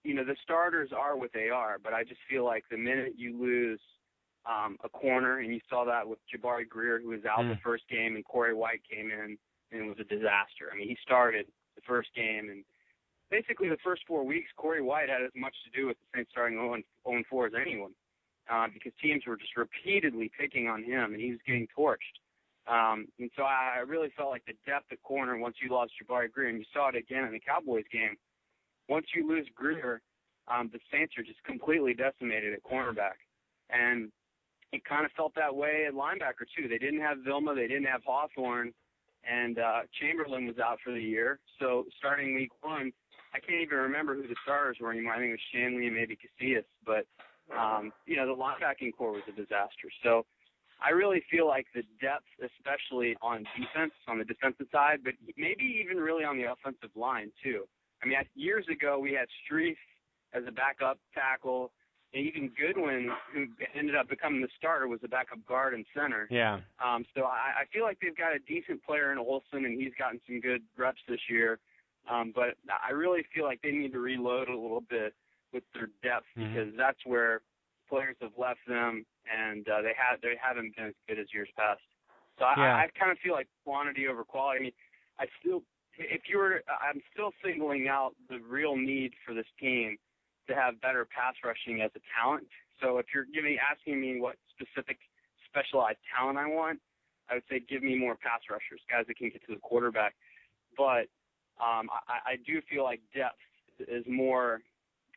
[0.04, 3.14] you know, the starters are what they are, but I just feel like the minute
[3.16, 3.80] you lose
[4.48, 7.50] um, a corner, and you saw that with Jabari Greer, who was out mm.
[7.50, 9.36] the first game, and Corey White came in
[9.72, 10.70] and it was a disaster.
[10.72, 11.46] I mean, he started
[11.76, 12.64] the first game, and
[13.30, 16.30] basically the first four weeks, Corey White had as much to do with the Saints
[16.32, 17.92] starting 0 4 as anyone,
[18.50, 22.18] uh, because teams were just repeatedly picking on him, and he was getting torched.
[22.66, 25.92] Um, and so I, I really felt like the depth at corner once you lost
[26.02, 28.16] Jabari Greer, and you saw it again in the Cowboys game.
[28.90, 30.02] Once you lose Greer,
[30.48, 33.22] um, the Saints are just completely decimated at cornerback.
[33.70, 34.10] And
[34.72, 36.66] it kind of felt that way at linebacker too.
[36.68, 38.72] They didn't have Vilma, they didn't have Hawthorne,
[39.22, 41.38] and uh, Chamberlain was out for the year.
[41.60, 42.90] So starting week one,
[43.32, 45.14] I can't even remember who the starters were anymore.
[45.14, 47.06] I think it was Shanle and maybe Casillas, but
[47.56, 49.86] um, you know the linebacking core was a disaster.
[50.02, 50.26] So
[50.82, 55.80] I really feel like the depth, especially on defense, on the defensive side, but maybe
[55.80, 57.66] even really on the offensive line too.
[58.02, 59.76] I mean, years ago we had Strief
[60.32, 61.72] as a backup tackle
[62.12, 66.26] and even Goodwin, who ended up becoming the starter, was the backup guard and center.
[66.30, 66.58] Yeah.
[66.84, 69.92] Um, so I, I feel like they've got a decent player in Olsen, and he's
[69.96, 71.60] gotten some good reps this year.
[72.10, 75.14] Um, but I really feel like they need to reload a little bit
[75.52, 76.52] with their depth mm-hmm.
[76.52, 77.42] because that's where
[77.88, 81.48] players have left them, and uh, they have they haven't been as good as years
[81.56, 81.80] past.
[82.38, 82.74] So yeah.
[82.74, 84.58] I, I kind of feel like quantity over quality.
[84.58, 84.72] I mean,
[85.20, 85.62] I still,
[85.98, 89.96] if you were, I'm still singling out the real need for this team
[90.48, 92.46] to have better pass rushing as a talent.
[92.80, 94.98] So if you're giving asking me what specific
[95.48, 96.80] specialized talent I want,
[97.28, 100.14] I would say give me more pass rushers, guys that can get to the quarterback.
[100.76, 101.06] But
[101.60, 103.36] Um, I, I do feel like depth
[103.86, 104.62] is more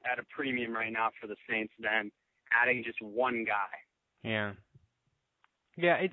[0.03, 2.11] at a premium right now for the Saints than
[2.51, 3.71] adding just one guy.
[4.29, 4.51] Yeah.
[5.77, 6.11] Yeah, it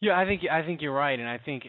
[0.00, 1.68] yeah, I think I think you're right and I think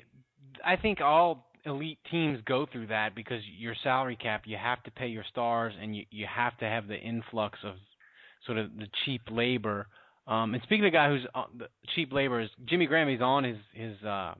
[0.63, 4.91] I think all elite teams go through that because your salary cap, you have to
[4.91, 7.76] pay your stars and you you have to have the influx of
[8.45, 9.88] sort of the cheap labor.
[10.28, 13.22] Um and speaking of the guy who's on the cheap labor is Jimmy Graham, he's
[13.22, 14.34] on his his uh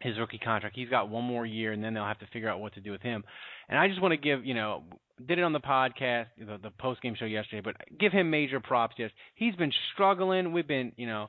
[0.00, 0.76] his rookie contract.
[0.76, 2.90] He's got one more year, and then they'll have to figure out what to do
[2.90, 3.24] with him.
[3.68, 4.82] And I just want to give, you know,
[5.26, 8.60] did it on the podcast, the, the post game show yesterday, but give him major
[8.60, 8.96] props.
[8.98, 10.52] Yes, he's been struggling.
[10.52, 11.28] We've been, you know,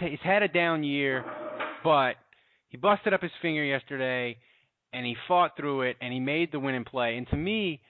[0.00, 1.24] he's had a down year,
[1.82, 2.16] but
[2.68, 4.36] he busted up his finger yesterday,
[4.92, 7.16] and he fought through it, and he made the winning play.
[7.16, 7.80] And to me,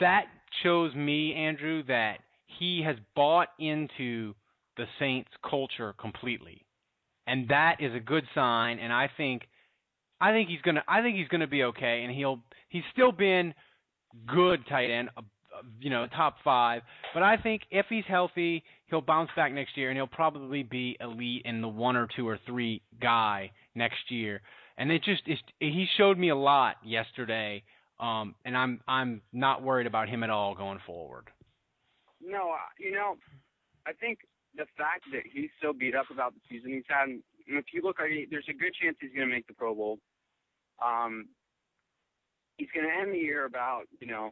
[0.00, 0.24] that
[0.62, 4.34] shows me, Andrew, that he has bought into
[4.76, 6.64] the Saints culture completely
[7.28, 8.78] and that is a good sign.
[8.78, 9.42] And I think,
[10.20, 13.54] I think he's gonna, I think he's gonna be okay, and he'll, he's still been
[14.26, 15.10] good tight end,
[15.80, 16.82] you know, top five.
[17.14, 20.96] But I think if he's healthy, he'll bounce back next year, and he'll probably be
[21.00, 24.40] elite in the one or two or three guy next year.
[24.76, 27.64] And it just, it's, he showed me a lot yesterday,
[27.98, 31.24] um, and I'm, I'm not worried about him at all going forward.
[32.20, 33.16] No, you know,
[33.86, 34.20] I think
[34.56, 37.08] the fact that he's so beat up about the season he's had,
[37.46, 39.98] if you look, there's a good chance he's going to make the Pro Bowl.
[40.84, 41.26] Um,
[42.56, 44.30] he's going to end the year about, you know,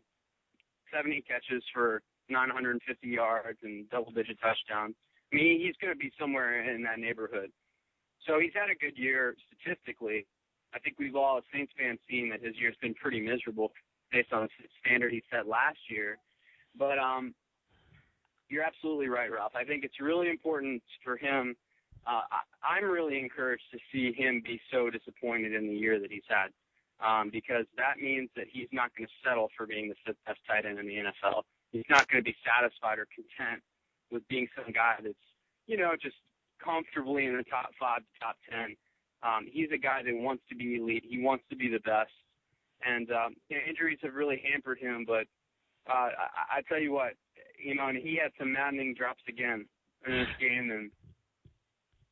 [0.95, 4.95] 70 catches for 950 yards and double-digit touchdowns.
[5.33, 7.51] I mean, he's going to be somewhere in that neighborhood.
[8.27, 10.27] So he's had a good year statistically.
[10.75, 13.73] I think we've all, as Saints fans, seen that his year's been pretty miserable
[14.13, 14.49] based on the
[14.81, 16.19] standard he set last year.
[16.79, 17.35] But um,
[18.49, 19.53] you're absolutely right, Ralph.
[19.55, 21.57] I think it's really important for him.
[22.07, 26.11] Uh, I, I'm really encouraged to see him be so disappointed in the year that
[26.11, 26.49] he's had,
[27.05, 30.41] um, because that means that he's not going to settle for being the fifth best
[30.47, 31.43] tight end in the NFL.
[31.73, 33.63] He's not going to be satisfied or content
[34.11, 35.27] with being some guy that's,
[35.67, 36.17] you know, just
[36.63, 38.77] comfortably in the top five to top ten.
[39.23, 41.05] Um, he's a guy that wants to be elite.
[41.09, 42.13] He wants to be the best.
[42.85, 45.27] And um, you know, injuries have really hampered him, but
[45.89, 47.15] uh, I, I tell you what,
[47.63, 49.67] you know, and he had some maddening drops again
[50.07, 50.91] in this game, and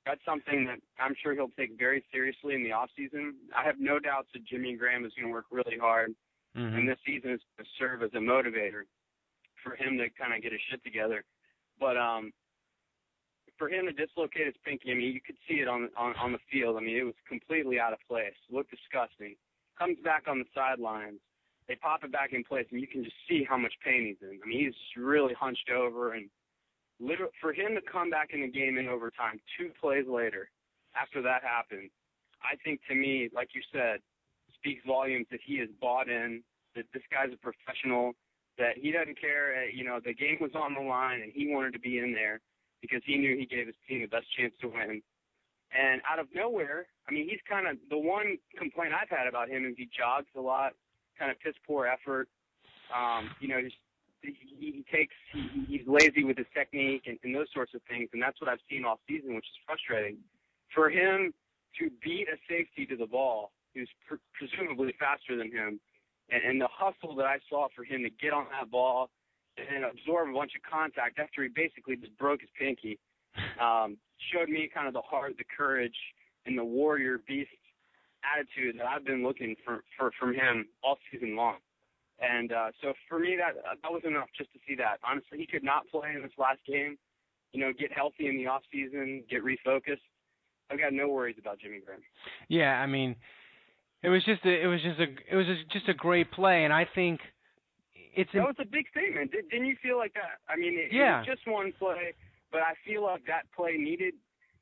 [0.07, 3.35] that's something that I'm sure he'll take very seriously in the off season.
[3.57, 6.15] I have no doubts that Jimmy Graham is going to work really hard,
[6.57, 6.77] mm-hmm.
[6.77, 8.85] and this season is going to serve as a motivator
[9.63, 11.25] for him to kind of get his shit together.
[11.81, 12.33] But um,
[13.59, 16.33] for him to dislocate his pinky, I mean, you could see it on on on
[16.33, 16.77] the field.
[16.77, 18.37] I mean, it was completely out of place.
[18.49, 19.37] It looked disgusting.
[19.79, 21.21] Comes back on the sidelines
[21.69, 24.29] they pop it back in place, and you can just see how much pain he's
[24.29, 24.39] in.
[24.43, 26.29] I mean, he's really hunched over, and
[27.01, 30.49] literally for him to come back in the game in overtime two plays later,
[31.01, 31.91] after that happened,
[32.43, 34.01] I think to me, like you said,
[34.55, 36.43] speaks volumes that he has bought in.
[36.77, 38.13] That this guy's a professional.
[38.59, 39.65] That he doesn't care.
[39.65, 42.13] Uh, you know, the game was on the line, and he wanted to be in
[42.13, 42.41] there
[42.81, 45.03] because he knew he gave his team the best chance to win.
[45.75, 49.49] And out of nowhere, I mean, he's kind of the one complaint I've had about
[49.49, 50.73] him is he jogs a lot
[51.19, 52.29] kind of piss poor effort.
[52.95, 53.77] Um, you know, just,
[54.25, 58.09] he, he takes he, he's lazy with his technique and, and those sorts of things,
[58.13, 60.19] and that's what I've seen all season, which is frustrating.
[60.75, 61.33] For him
[61.79, 65.81] to beat a safety to the ball who's pr- presumably faster than him,
[66.31, 69.11] and, and the hustle that I saw for him to get on that ball
[69.59, 72.99] and absorb a bunch of contact after he basically just broke his pinky,
[73.61, 73.97] um,
[74.33, 75.97] showed me kind of the heart, the courage,
[76.47, 77.51] and the warrior beast
[78.25, 81.57] attitude that I've been looking for, for from him all season long.
[82.21, 84.99] And uh, so for me, that that was enough just to see that.
[85.03, 86.97] Honestly, he could not play in this last game.
[87.53, 90.03] You know, get healthy in the off season, get refocused.
[90.71, 92.01] I've got no worries about Jimmy Graham.
[92.49, 93.17] Yeah, I mean,
[94.03, 96.73] it was just a, it was just a it was just a great play, and
[96.73, 97.21] I think
[97.95, 99.33] it's that was a big statement.
[99.33, 100.39] Did, didn't you feel like that?
[100.49, 101.17] I mean, it, yeah.
[101.17, 102.15] it was just one play,
[102.51, 104.15] but I feel like that play needed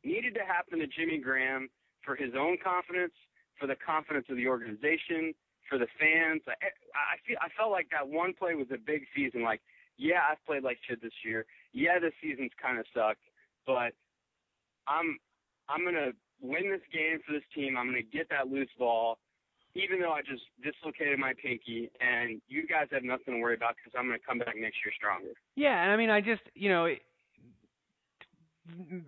[0.05, 1.69] needed to happen to Jimmy Graham
[2.05, 3.13] for his own confidence
[3.59, 5.35] for the confidence of the organization,
[5.73, 6.43] for the fans.
[6.47, 6.53] I,
[6.93, 9.41] I feel I felt like that one play was a big season.
[9.43, 9.63] Like,
[9.97, 11.47] yeah, I've played like shit this year.
[11.73, 13.25] Yeah, this season's kind of sucked,
[13.67, 13.97] but
[14.85, 15.17] I'm
[15.73, 16.13] I'm gonna
[16.43, 17.79] win this game for this team.
[17.81, 19.17] I'm gonna get that loose ball,
[19.75, 21.89] even though I just dislocated my pinky.
[22.05, 24.93] And you guys have nothing to worry about because I'm gonna come back next year
[24.93, 25.33] stronger.
[25.57, 26.85] Yeah, and I mean, I just you know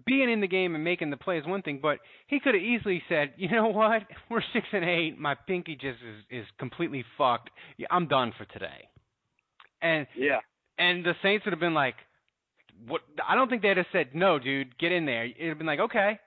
[0.04, 2.62] being in the game and making the play is one thing, but he could have
[2.62, 4.02] easily said, "You know what?
[4.30, 5.18] We're six and eight.
[5.18, 7.50] My pinky just is is completely fucked.
[7.90, 8.88] I'm done for today."
[9.80, 10.40] And yeah,
[10.78, 11.94] and the Saints would have been like,
[12.86, 15.66] "What?" I don't think they'd have said, "No, dude, get in there." It'd have been
[15.66, 16.18] like, "Okay,"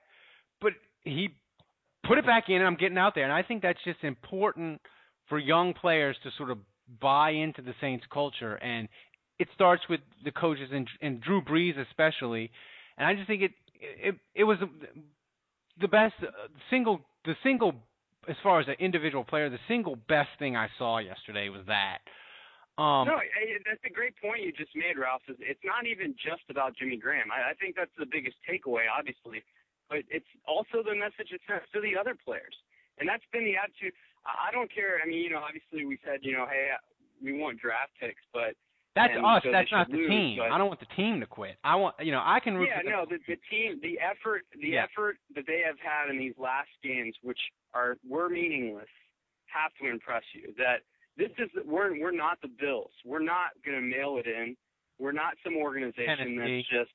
[0.61, 0.73] but
[1.03, 1.29] he
[2.07, 3.25] put it back in, and I'm getting out there.
[3.25, 4.81] And I think that's just important
[5.27, 6.57] for young players to sort of
[7.01, 8.55] buy into the Saints culture.
[8.55, 8.87] And
[9.39, 12.51] it starts with the coaches and, and Drew Brees especially.
[12.97, 14.57] And I just think it it it was
[15.79, 16.15] the best
[16.69, 17.73] single the single
[18.27, 21.99] as far as an individual player the single best thing I saw yesterday was that.
[22.77, 23.17] Um, no,
[23.65, 25.25] that's a great point you just made, Ralph.
[25.25, 27.33] Is it's not even just about Jimmy Graham.
[27.33, 29.41] I, I think that's the biggest takeaway, obviously,
[29.89, 32.53] but it's also the message it sends to the other players,
[33.01, 33.97] and that's been the attitude.
[34.29, 35.01] I don't care.
[35.01, 36.69] I mean, you know, obviously we said, you know, hey,
[37.17, 38.53] we want draft picks, but
[38.97, 39.41] that's and us.
[39.43, 40.39] so that's not the lose, team.
[40.41, 41.55] I don't want the team to quit.
[41.63, 44.69] I want, you know, I can root yeah, no, the, the team, the effort, the
[44.69, 44.85] Yeah.
[44.85, 47.39] effort that they have had in these last games, which
[47.73, 48.89] are were meaningless,
[49.45, 50.53] have to impress you.
[50.57, 50.81] That
[51.17, 52.91] this is we're we're not the Bills.
[53.05, 54.55] We're not going to mail it in.
[54.99, 56.65] We're not some organization Tennessee.
[56.67, 56.91] that's just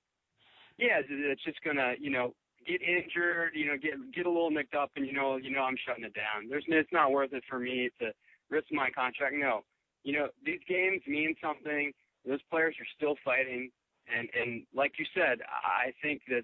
[0.79, 2.35] yeah, that's just gonna you know
[2.67, 5.63] get injured, you know, get get a little nicked up, and you know, you know,
[5.63, 6.49] I'm shutting it down.
[6.49, 8.11] There's it's not worth it for me to
[8.51, 9.35] risk my contract.
[9.39, 9.63] No,
[10.05, 11.93] you know, these games mean something.
[12.27, 13.71] Those players are still fighting,
[14.07, 16.43] and and like you said, I think that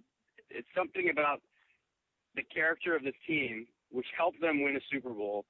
[0.51, 1.41] it's something about
[2.35, 5.45] the character of this team which helped them win a Super Bowl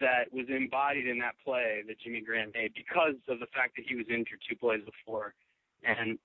[0.00, 3.84] that was embodied in that play that Jimmy Graham made because of the fact that
[3.88, 5.34] he was injured two plays before.
[5.84, 6.18] And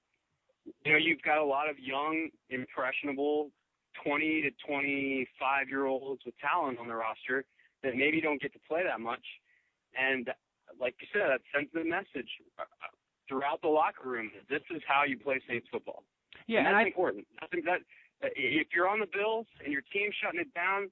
[0.83, 3.51] you know, you've got a lot of young, impressionable
[4.03, 7.45] 20 to 25 year olds with talent on the roster
[7.83, 9.25] that maybe don't get to play that much.
[9.97, 10.29] And
[10.79, 12.63] like you said, that sends the message uh,
[13.27, 16.03] throughout the locker room that this is how you play Saints football.
[16.47, 17.25] Yeah, and and that's I important.
[17.41, 17.81] I think that
[18.23, 20.89] uh, if you're on the Bills and your team's shutting it down,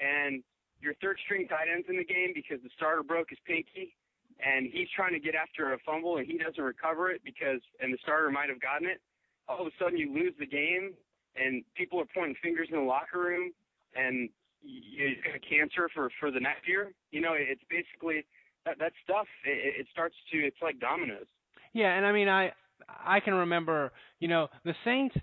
[0.00, 0.42] and
[0.80, 3.94] your third string tight end's in the game because the starter broke his pinky,
[4.42, 7.92] and he's trying to get after a fumble and he doesn't recover it because and
[7.92, 9.00] the starter might have gotten it.
[9.48, 10.94] All of a sudden, you lose the game,
[11.36, 13.52] and people are pointing fingers in the locker room,
[13.94, 14.28] and
[14.62, 16.92] you got a cancer for for the next year.
[17.10, 18.24] You know, it's basically
[18.66, 19.26] that that stuff.
[19.44, 20.38] It, it starts to.
[20.38, 21.26] It's like dominoes.
[21.72, 22.52] Yeah, and I mean, I
[22.88, 25.16] I can remember, you know, the Saints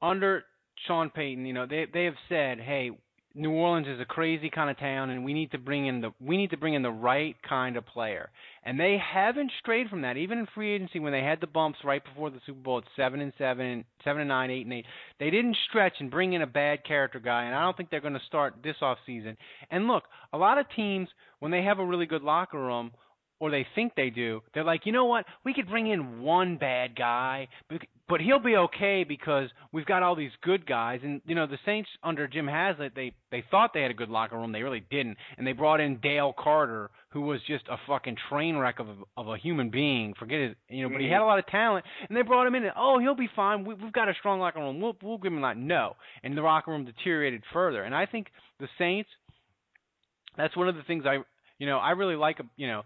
[0.00, 0.44] under
[0.86, 2.90] Sean Payton, you know, they they have said, hey,
[3.34, 6.12] New Orleans is a crazy kind of town, and we need to bring in the
[6.20, 8.30] we need to bring in the right kind of player,
[8.64, 10.16] and they haven't strayed from that.
[10.16, 12.84] Even in free agency, when they had the bumps right before the Super Bowl at
[12.94, 14.86] seven and seven, seven and nine, eight and eight,
[15.18, 18.00] they didn't stretch and bring in a bad character guy, and I don't think they're
[18.00, 19.36] going to start this off season.
[19.70, 21.08] And look, a lot of teams
[21.38, 22.92] when they have a really good locker room
[23.42, 25.26] or they think they do, they're like, you know what?
[25.44, 30.14] We could bring in one bad guy, but- he'll be okay because we've got all
[30.14, 31.00] these good guys.
[31.02, 34.10] And you know, the Saints under Jim Haslett, they they thought they had a good
[34.10, 37.78] locker room, they really didn't, and they brought in Dale Carter, who was just a
[37.88, 40.12] fucking train wreck of a, of a human being.
[40.18, 41.14] Forget it, you know, but he mm-hmm.
[41.14, 42.64] had a lot of talent, and they brought him in.
[42.64, 43.64] And, oh, he'll be fine.
[43.64, 44.80] We, we've got a strong locker room.
[44.80, 45.56] We'll we'll give him that.
[45.56, 47.82] No, and the locker room deteriorated further.
[47.82, 48.26] And I think
[48.60, 49.08] the Saints,
[50.36, 51.18] that's one of the things I
[51.58, 52.82] you know I really like you know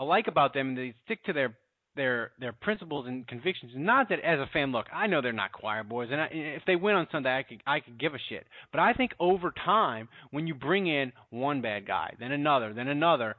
[0.00, 1.56] I like about them they stick to their
[1.96, 3.72] their their principles and convictions.
[3.74, 6.62] Not that as a fan, look, I know they're not choir boys, and I, if
[6.66, 8.46] they win on Sunday, I could I could give a shit.
[8.72, 12.88] But I think over time, when you bring in one bad guy, then another, then
[12.88, 13.36] another,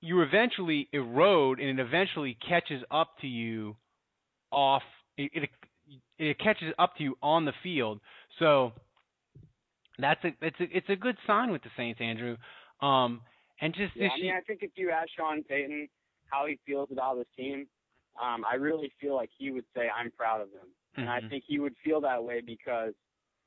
[0.00, 3.76] you eventually erode, and it eventually catches up to you
[4.50, 4.82] off.
[5.16, 5.50] It, it
[6.18, 8.00] it catches up to you on the field.
[8.38, 8.72] So
[9.98, 12.36] that's a it's a it's a good sign with the Saints, Andrew.
[12.80, 13.20] Um,
[13.62, 15.88] and just Yeah, I mean, I think if you ask Sean Payton
[16.30, 17.68] how he feels about this team,
[18.20, 21.28] um, I really feel like he would say, "I'm proud of them," and I Mhm.
[21.30, 22.94] think he would feel that way because,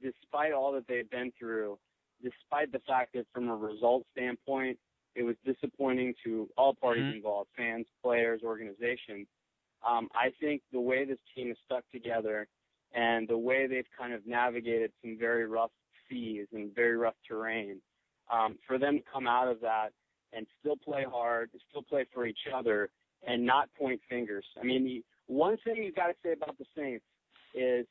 [0.01, 1.79] despite all that they've been through,
[2.21, 4.79] despite the fact that from a result standpoint,
[5.15, 7.11] it was disappointing to all parties Mhm.
[7.11, 9.27] involved, fans, players, organization.
[9.83, 12.47] Um, I think the way this team is stuck together
[12.93, 15.71] and the way they've kind of navigated some very rough
[16.09, 17.81] seas and very rough terrain,
[18.29, 19.93] um, for them to come out of that
[20.35, 22.89] and still play hard, still play for each other,
[23.27, 24.45] and not point fingers.
[24.59, 27.05] I mean, the, one thing you've got to say about the Saints
[27.53, 27.85] is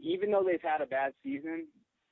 [0.00, 1.66] even though they've had a bad season,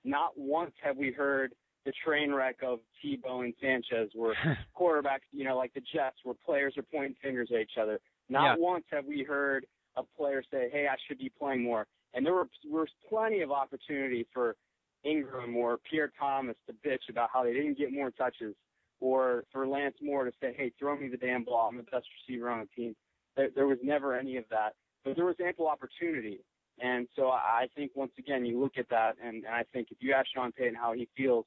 [0.04, 4.34] not once have we heard the train wreck of Tebow and Sanchez where
[4.78, 8.00] quarterbacks, you know, like the Jets, where players are pointing fingers at each other.
[8.28, 8.62] Not Yeah.
[8.62, 12.34] once have we heard a player say, "Hey, I should be playing more." And there
[12.34, 14.56] were was plenty of opportunity for
[15.04, 18.54] Ingram or Pierre Thomas to bitch about how they didn't get more touches,
[19.00, 21.68] or for Lance Moore to say, "Hey, throw me the damn ball.
[21.68, 22.96] I'm the best receiver on the team."
[23.36, 24.74] There, there was never any of that,
[25.04, 26.40] but there was ample opportunity.
[26.82, 29.98] And so I think once again you look at that, and, and I think if
[30.00, 31.44] you ask Sean Payton how he feels,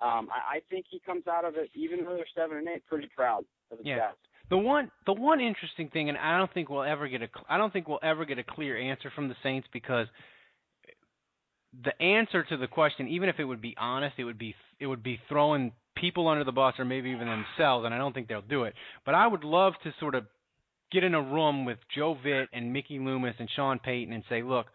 [0.00, 2.86] um, I, I think he comes out of it, even though they're seven and eight,
[2.86, 4.10] pretty proud of his Yeah.
[4.50, 7.58] The one the one interesting thing, and I don't think we'll ever get a I
[7.58, 10.06] don't think we'll ever get a clear answer from the Saints because
[11.84, 14.86] the answer to the question, even if it would be honest, it would be it
[14.86, 18.28] would be throwing people under the bus or maybe even themselves, and I don't think
[18.28, 18.74] they'll do it.
[19.04, 20.24] But I would love to sort of
[20.90, 24.42] get in a room with Joe Vitt and Mickey Loomis and Sean Payton and say,
[24.42, 24.66] look,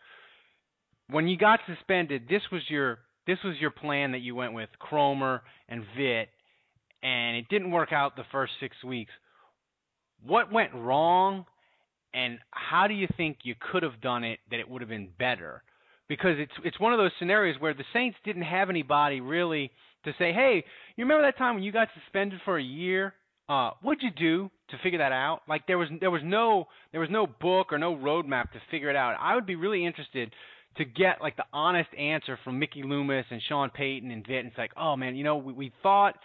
[1.10, 4.70] when you got suspended, this was your this was your plan that you went with
[4.82, 6.26] Kromer and Vitt,
[7.02, 9.12] and it didn't work out the first six weeks.
[10.26, 11.46] What went wrong,
[12.14, 15.10] and how do you think you could have done it that it would have been
[15.18, 15.64] better?
[16.10, 19.72] Because it's it's one of those scenarios where the Saints didn't have anybody really
[20.06, 20.64] to say, hey,
[20.96, 23.14] you remember that time when you got suspended for a year?
[23.50, 25.42] Uh, what'd you do to figure that out?
[25.48, 28.90] Like there was there was no there was no book or no roadmap to figure
[28.90, 29.16] it out.
[29.20, 30.34] I would be really interested
[30.78, 34.40] to get like the honest answer from Mickey Loomis and Sean Payton and Vitt.
[34.40, 36.16] And it's like, oh man, you know, we, we thought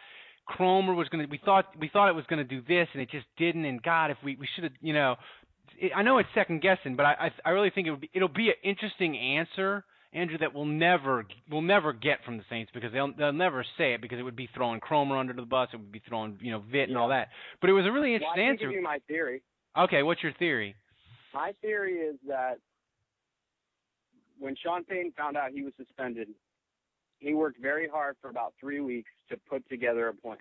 [0.49, 3.27] Kromer was gonna, we thought we thought it was gonna do this, and it just
[3.37, 3.65] didn't.
[3.65, 5.17] And God, if we we should have, you know,
[5.79, 8.11] it, I know it's second guessing, but I, I I really think it would be
[8.15, 9.85] it'll be an interesting answer.
[10.13, 13.93] Andrew, that we'll never will never get from the Saints because they'll they'll never say
[13.93, 16.51] it because it would be throwing Kromer under the bus, it would be throwing you
[16.51, 17.29] know Vitt and all that.
[17.61, 18.65] But it was a really interesting well, I answer.
[18.67, 19.43] Give you my theory.
[19.79, 20.75] Okay, what's your theory?
[21.35, 22.59] My theory is that
[24.39, 26.29] when Sean Payton found out he was suspended,
[27.19, 30.39] he worked very hard for about three weeks to put together a plan.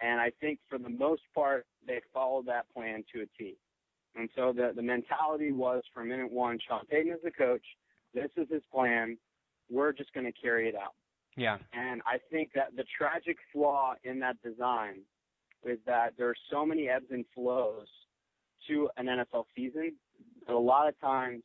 [0.00, 3.56] And I think for the most part, they followed that plan to a T.
[4.16, 7.64] And so the, the mentality was from minute one, Sean Payton is the coach.
[8.14, 9.18] This is his plan.
[9.70, 10.94] We're just going to carry it out.
[11.36, 11.58] Yeah.
[11.72, 15.00] And I think that the tragic flaw in that design
[15.64, 17.86] is that there are so many ebbs and flows
[18.68, 19.94] to an NFL season
[20.46, 21.42] that a lot of times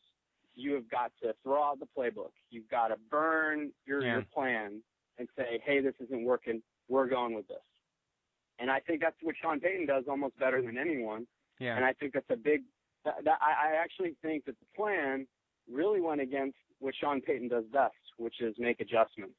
[0.55, 2.31] you have got to throw out the playbook.
[2.49, 4.13] You've got to burn your, yeah.
[4.13, 4.81] your plan
[5.17, 6.61] and say, hey, this isn't working.
[6.87, 7.57] We're going with this.
[8.59, 11.25] And I think that's what Sean Payton does almost better than anyone.
[11.59, 11.75] Yeah.
[11.75, 12.61] And I think that's a big.
[13.05, 15.25] That, that, I, I actually think that the plan
[15.71, 19.35] really went against what Sean Payton does best, which is make adjustments.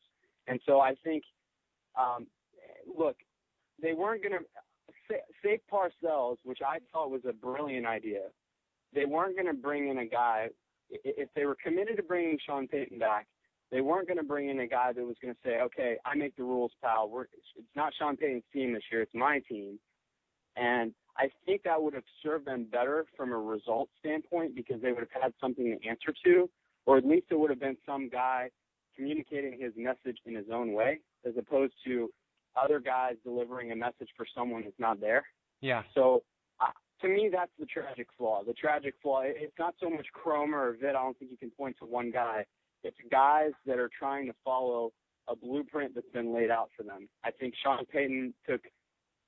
[0.46, 1.22] And so I think,
[1.98, 2.26] um,
[2.86, 3.16] look,
[3.82, 8.22] they weren't going to save Parcells, which I thought was a brilliant idea.
[8.94, 10.48] They weren't going to bring in a guy
[10.90, 13.26] if they were committed to bringing Sean Payton back,
[13.70, 16.14] they weren't going to bring in a guy that was going to say, "Okay, I
[16.14, 17.08] make the rules, pal.
[17.08, 17.24] We're,
[17.56, 19.78] it's not Sean Payton's team this year; it's my team."
[20.56, 24.92] And I think that would have served them better from a result standpoint because they
[24.92, 26.48] would have had something to answer to,
[26.86, 28.48] or at least it would have been some guy
[28.96, 32.08] communicating his message in his own way, as opposed to
[32.56, 35.24] other guys delivering a message for someone that's not there.
[35.60, 35.82] Yeah.
[35.94, 36.22] So
[36.58, 36.68] uh,
[37.02, 38.42] to me, that's the tragic flaw.
[38.42, 40.90] The tragic flaw, it's not so much Kromer or Vitt.
[40.90, 42.46] I don't think you can point to one guy.
[42.82, 44.92] It's guys that are trying to follow
[45.28, 47.10] a blueprint that's been laid out for them.
[47.22, 48.62] I think Sean Payton took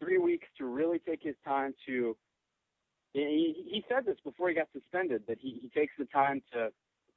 [0.03, 2.16] three weeks to really take his time to.
[3.12, 6.68] He, he said this before he got suspended that he, he takes the time to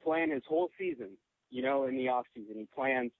[0.04, 1.16] plan his whole season,
[1.50, 2.56] you know, in the off season.
[2.58, 3.12] He plans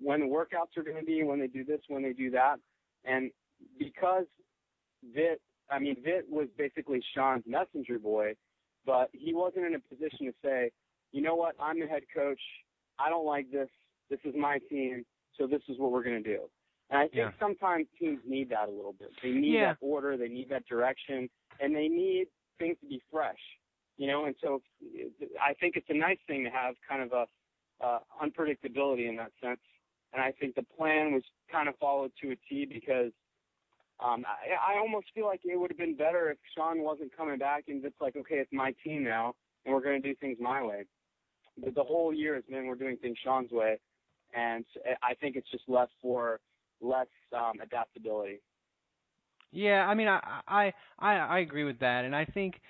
[0.00, 2.56] when the workouts are going to be, when they do this, when they do that,
[3.04, 3.30] and
[3.78, 4.24] because
[5.16, 5.36] Vitt,
[5.70, 8.34] I mean, Vitt was basically Sean's messenger boy,
[8.84, 10.70] but he wasn't in a position to say,
[11.12, 12.40] you know what, I'm the head coach.
[12.98, 13.68] I don't like this.
[14.10, 15.04] This is my team,
[15.38, 16.40] so this is what we're going to do.
[16.90, 17.30] And I think yeah.
[17.38, 19.10] sometimes teams need that a little bit.
[19.22, 19.72] They need yeah.
[19.72, 21.30] that order, they need that direction,
[21.60, 22.26] and they need
[22.58, 23.38] things to be fresh.
[23.96, 24.62] You know, and so
[25.40, 27.26] I think it's a nice thing to have kind of a
[27.84, 29.60] uh, unpredictability in that sense.
[30.12, 31.22] And I think the plan was
[31.52, 33.12] kind of followed to a T because
[34.02, 37.38] um, I, I almost feel like it would have been better if Sean wasn't coming
[37.38, 39.34] back and it's like, okay, it's my team now,
[39.64, 40.84] and we're going to do things my way.
[41.62, 43.78] But the whole year has been we're doing things Sean's way,
[44.34, 44.64] and
[45.02, 46.40] I think it's just left for
[46.80, 48.40] less um, adaptability.
[49.52, 52.60] Yeah, I mean, I, I I I agree with that, and I think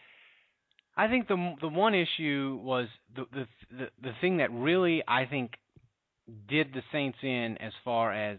[0.96, 5.26] I think the the one issue was the the the, the thing that really I
[5.26, 5.52] think
[6.48, 8.38] did the Saints in as far as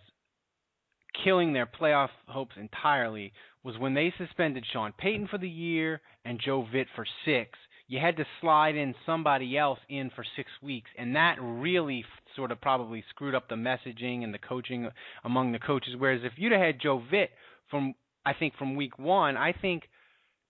[1.23, 6.39] killing their playoff hopes entirely was when they suspended Sean Payton for the year and
[6.43, 7.57] Joe Vitt for six.
[7.87, 12.05] You had to slide in somebody else in for six weeks, and that really
[12.35, 14.89] sort of probably screwed up the messaging and the coaching
[15.23, 15.95] among the coaches.
[15.97, 17.29] Whereas if you'd have had Joe Vitt
[17.69, 17.93] from,
[18.25, 19.83] I think from week one, I think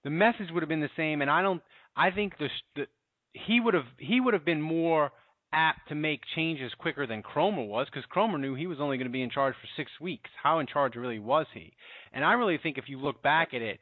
[0.03, 1.21] the message would have been the same.
[1.21, 1.61] And I don't,
[1.95, 2.85] I think the, the
[3.33, 5.11] he would have he would have been more
[5.53, 9.07] apt to make changes quicker than Kromer was because Kromer knew he was only going
[9.07, 10.29] to be in charge for six weeks.
[10.41, 11.73] How in charge really was he?
[12.13, 13.79] And I really think if you look back at it,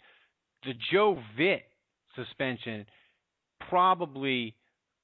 [0.63, 1.61] the Joe Vitt
[2.15, 2.85] suspension
[3.69, 4.55] probably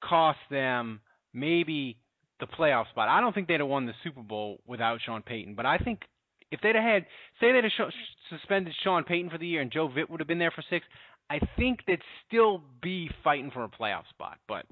[0.02, 1.00] cost them
[1.32, 1.98] maybe
[2.40, 3.08] the playoff spot.
[3.08, 6.00] I don't think they'd have won the Super Bowl without Sean Payton, but I think
[6.50, 7.06] if they'd have had,
[7.40, 10.28] say they'd have sh- suspended Sean Payton for the year and Joe Vitt would have
[10.28, 10.84] been there for six,
[11.28, 14.38] I think they'd still be fighting for a playoff spot.
[14.46, 14.66] But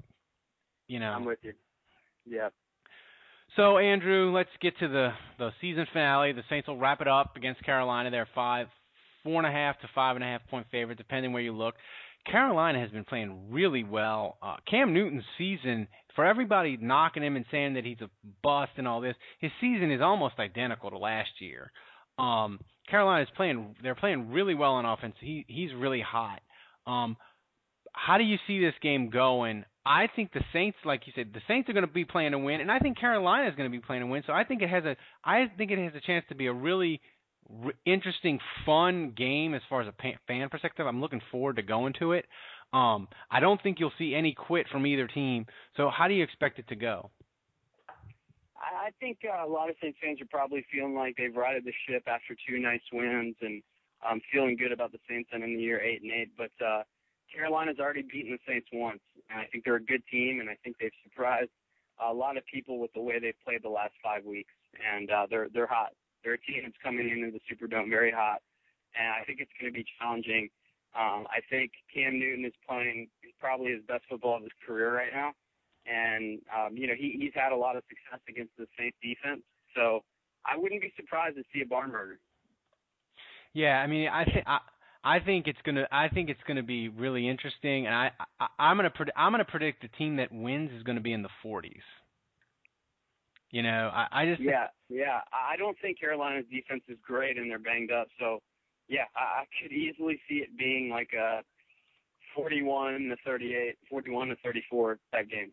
[0.87, 1.53] you know, I'm with you.
[2.25, 2.49] Yeah.
[3.55, 6.33] So Andrew, let's get to the the season finale.
[6.33, 8.11] The Saints will wrap it up against Carolina.
[8.11, 8.67] They're five,
[9.23, 11.75] four and a half to five and a half point favorite, depending where you look.
[12.29, 14.37] Carolina has been playing really well.
[14.41, 18.09] Uh, Cam Newton's season, for everybody knocking him and saying that he's a
[18.41, 21.71] bust and all this, his season is almost identical to last year.
[22.17, 22.59] Um,
[22.89, 25.15] Carolina's playing; they're playing really well on offense.
[25.19, 26.41] He he's really hot.
[26.87, 27.17] Um,
[27.93, 29.65] how do you see this game going?
[29.85, 32.39] I think the Saints, like you said, the Saints are going to be playing to
[32.39, 34.23] win, and I think Carolina is going to be playing to win.
[34.25, 36.53] So I think it has a, I think it has a chance to be a
[36.53, 37.01] really
[37.63, 40.85] r- interesting, fun game as far as a fan perspective.
[40.87, 42.25] I'm looking forward to going to it.
[42.73, 45.45] Um, I don't think you'll see any quit from either team.
[45.77, 47.09] So how do you expect it to go?
[48.57, 51.73] I think uh, a lot of Saints fans are probably feeling like they've righted the
[51.87, 53.61] ship after two nice wins and
[54.09, 56.31] um, feeling good about the Saints ending the year eight and eight.
[56.37, 56.83] But uh,
[57.33, 60.57] Carolina's already beaten the Saints once, and I think they're a good team, and I
[60.63, 61.51] think they've surprised
[62.03, 64.53] a lot of people with the way they've played the last five weeks,
[64.93, 65.93] and uh, they're they're hot.
[66.25, 68.41] They're a team that's coming into the Superdome very hot,
[68.97, 70.49] and I think it's going to be challenging.
[70.97, 73.09] Um, I think Cam Newton is playing
[73.39, 75.33] probably his best football of his career right now,
[75.85, 79.45] and um, you know he, he's had a lot of success against the Saints defense.
[79.75, 80.01] So
[80.45, 82.17] I wouldn't be surprised to see a barn burner.
[83.53, 84.45] Yeah, I mean, I think
[85.05, 88.77] I think it's gonna I think it's gonna be really interesting, and I, I I'm
[88.77, 91.85] gonna pred- I'm gonna predict the team that wins is gonna be in the 40s.
[93.51, 97.49] You know, I, I just yeah yeah I don't think Carolina's defense is great and
[97.49, 98.39] they're banged up, so
[98.87, 101.41] yeah I, I could easily see it being like a
[102.35, 105.51] 41 to 38, 41 to 34 type game.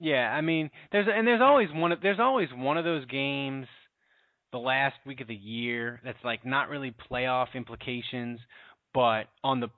[0.00, 3.66] Yeah, I mean, there's and there's always one of there's always one of those games
[4.50, 8.38] the last week of the year that's like not really playoff implications
[8.94, 9.68] but on the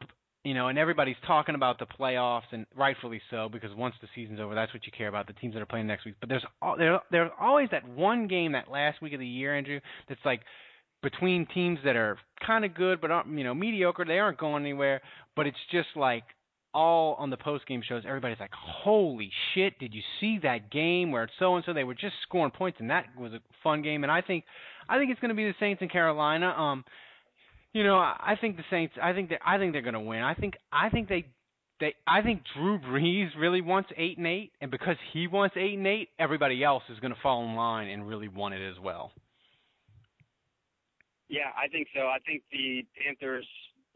[0.47, 4.39] you know, and everybody's talking about the playoffs, and rightfully so, because once the season's
[4.39, 6.15] over, that's what you care about—the teams that are playing next week.
[6.21, 6.45] But there's
[6.79, 10.43] there there's always that one game that last week of the year, Andrew, that's like
[11.03, 12.17] between teams that are
[12.47, 14.05] kind of good but aren't you know mediocre.
[14.05, 15.01] They aren't going anywhere,
[15.35, 16.23] but it's just like
[16.73, 18.05] all on the post game shows.
[18.07, 19.77] Everybody's like, "Holy shit!
[19.81, 22.91] Did you see that game where so and so they were just scoring points, and
[22.91, 24.45] that was a fun game." And I think
[24.89, 26.51] I think it's going to be the Saints in Carolina.
[26.51, 26.85] Um,
[27.77, 28.95] you know, I think the Saints.
[29.03, 30.22] I think that I think they're going to win.
[30.22, 31.27] I think I think they
[31.79, 35.77] they I think Drew Brees really wants eight and eight, and because he wants eight
[35.77, 38.81] and eight, everybody else is going to fall in line and really want it as
[38.81, 39.12] well.
[41.29, 42.09] Yeah, I think so.
[42.09, 43.45] I think the Panthers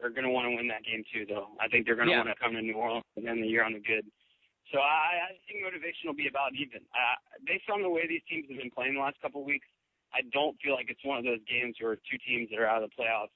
[0.04, 1.48] are going to want to win that game too, though.
[1.56, 2.20] I think they're going to yeah.
[2.20, 4.04] want to come to New Orleans and end the year on the good.
[4.76, 6.84] So I, I think motivation will be about even.
[6.92, 7.16] Uh,
[7.48, 9.66] based on the way these teams have been playing the last couple of weeks,
[10.12, 12.84] I don't feel like it's one of those games where two teams that are out
[12.84, 13.32] of the playoffs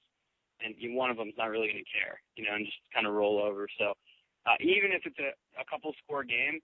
[0.62, 3.14] and one of them's not really going to care, you know, and just kind of
[3.14, 3.66] roll over.
[3.78, 3.94] So
[4.46, 6.60] uh, even if it's a, a couple score game,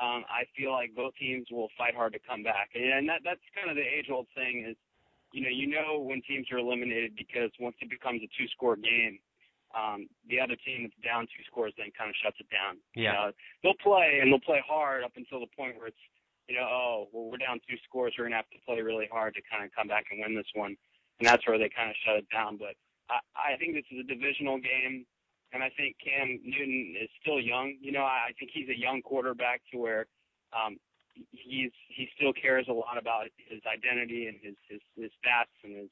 [0.00, 3.42] um, I feel like both teams will fight hard to come back, and that that's
[3.54, 4.76] kind of the age old thing is,
[5.32, 8.76] you know, you know when teams are eliminated because once it becomes a two score
[8.76, 9.18] game,
[9.74, 12.78] um, the other team that's down two scores then kind of shuts it down.
[12.94, 13.02] Yeah.
[13.02, 13.26] You know,
[13.62, 16.04] they'll play and they'll play hard up until the point where it's,
[16.48, 18.14] you know, oh, well, we're down two scores.
[18.18, 20.34] We're going to have to play really hard to kind of come back and win
[20.34, 20.74] this one.
[21.22, 22.58] And that's where they kind of shut it down.
[22.58, 22.74] But
[23.10, 25.04] I, I think this is a divisional game,
[25.52, 27.76] and I think Cam Newton is still young.
[27.80, 30.06] You know, I, I think he's a young quarterback to where
[30.54, 30.78] um,
[31.30, 35.76] he's he still cares a lot about his identity and his his, his stats and
[35.76, 35.90] his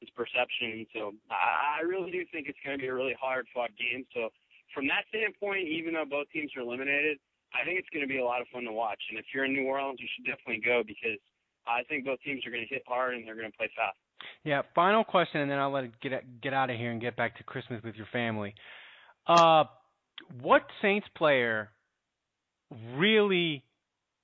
[0.00, 0.86] his perception.
[0.92, 4.04] So I, I really do think it's going to be a really hard fought game.
[4.14, 4.30] So
[4.74, 7.18] from that standpoint, even though both teams are eliminated,
[7.52, 9.00] I think it's going to be a lot of fun to watch.
[9.10, 11.18] And if you're in New Orleans, you should definitely go because
[11.66, 13.98] I think both teams are going to hit hard and they're going to play fast.
[14.44, 17.16] Yeah, final question, and then I'll let it get get out of here and get
[17.16, 18.54] back to Christmas with your family.
[19.26, 19.64] Uh,
[20.40, 21.70] what Saints player
[22.96, 23.64] really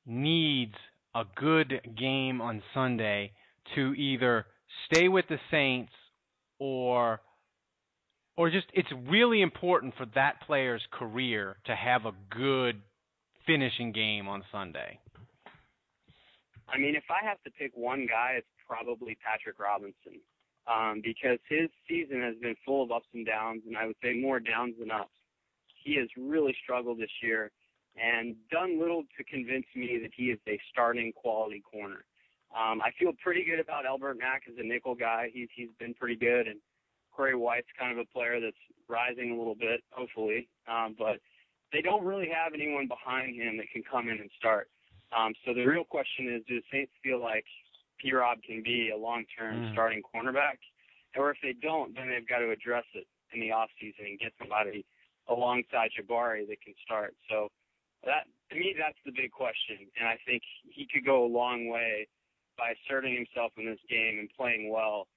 [0.06, 0.74] needs
[1.14, 3.32] a good game on Sunday
[3.74, 4.46] to either
[4.86, 5.92] stay with the Saints
[6.58, 7.20] or
[8.36, 12.80] or just it's really important for that player's career to have a good
[13.46, 14.98] finishing game on Sunday.
[16.68, 20.20] I mean, if I have to pick one guy, it's probably Patrick Robinson
[20.66, 24.14] um, because his season has been full of ups and downs, and I would say
[24.14, 25.14] more downs than ups.
[25.84, 27.52] He has really struggled this year
[27.96, 32.04] and done little to convince me that he is a starting quality corner.
[32.54, 35.30] Um, I feel pretty good about Elbert Mack as a nickel guy.
[35.32, 36.60] He's he's been pretty good, and
[37.14, 38.56] Corey White's kind of a player that's
[38.88, 40.48] rising a little bit, hopefully.
[40.68, 41.18] Um, but
[41.72, 44.68] they don't really have anyone behind him that can come in and start.
[45.16, 47.44] Um, so the real question is, do the Saints feel like
[48.00, 48.12] P.
[48.12, 49.72] Rob can be a long-term mm.
[49.72, 50.58] starting cornerback,
[51.16, 54.18] or if they don't, then they've got to address it in the off season and
[54.18, 54.84] get somebody
[55.28, 57.14] alongside Jabari that can start.
[57.28, 57.48] So
[58.04, 61.68] that to me, that's the big question, and I think he could go a long
[61.68, 62.06] way
[62.56, 65.08] by asserting himself in this game and playing well,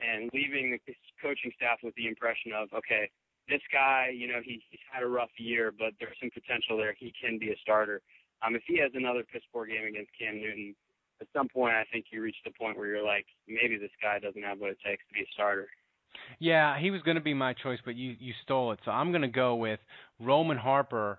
[0.00, 0.80] and leaving the
[1.22, 3.10] coaching staff with the impression of, okay,
[3.48, 6.94] this guy, you know, he, he's had a rough year, but there's some potential there.
[6.98, 8.00] He can be a starter.
[8.44, 10.74] Um, if he has another piss poor game against Cam Newton,
[11.20, 14.18] at some point, I think you reach the point where you're like, maybe this guy
[14.18, 15.68] doesn't have what it takes to be a starter.
[16.38, 18.80] Yeah, he was going to be my choice, but you you stole it.
[18.84, 19.80] So I'm going to go with
[20.20, 21.18] Roman Harper.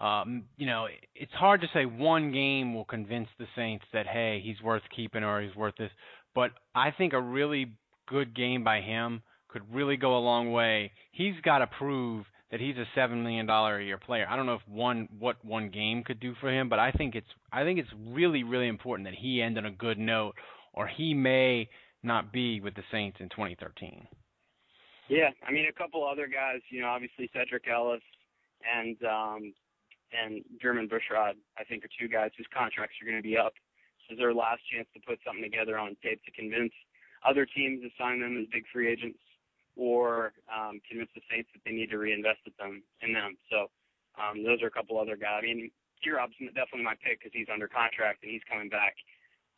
[0.00, 4.40] Um, you know, it's hard to say one game will convince the Saints that hey,
[4.44, 5.90] he's worth keeping or he's worth this,
[6.34, 7.72] but I think a really
[8.06, 10.92] good game by him could really go a long way.
[11.12, 14.26] He's got to prove that he's a seven million dollar a year player.
[14.28, 17.14] I don't know if one what one game could do for him, but I think
[17.14, 20.34] it's I think it's really really important that he end on a good note,
[20.72, 21.68] or he may
[22.02, 24.06] not be with the Saints in 2013.
[25.08, 28.02] Yeah, I mean a couple other guys, you know, obviously Sedrick Ellis
[28.62, 29.54] and um
[30.12, 33.52] and Jermon Bushrod, I think are two guys whose contracts are going to be up.
[34.06, 36.72] This is their last chance to put something together on tape to convince
[37.26, 39.18] other teams to sign them as big free agents
[39.76, 42.82] or um, convince the Saints that they need to reinvest in them.
[43.02, 43.36] In them.
[43.52, 43.70] So
[44.16, 45.44] um, those are a couple other guys.
[45.44, 45.70] I mean,
[46.02, 48.96] T-Rob's definitely my pick because he's under contract and he's coming back.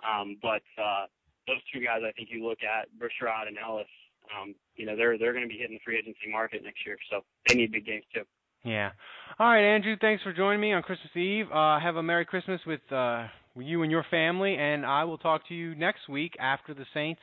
[0.03, 1.07] Um, but uh,
[1.47, 3.91] those two guys, I think you look at Bushrod and Ellis.
[4.29, 6.99] Um, you know, they're they're going to be hitting the free agency market next year,
[7.11, 8.23] so they need big games too.
[8.65, 8.91] Yeah.
[9.39, 9.97] All right, Andrew.
[9.99, 11.47] Thanks for joining me on Christmas Eve.
[11.51, 15.49] Uh, have a Merry Christmas with uh, you and your family, and I will talk
[15.49, 17.21] to you next week after the Saints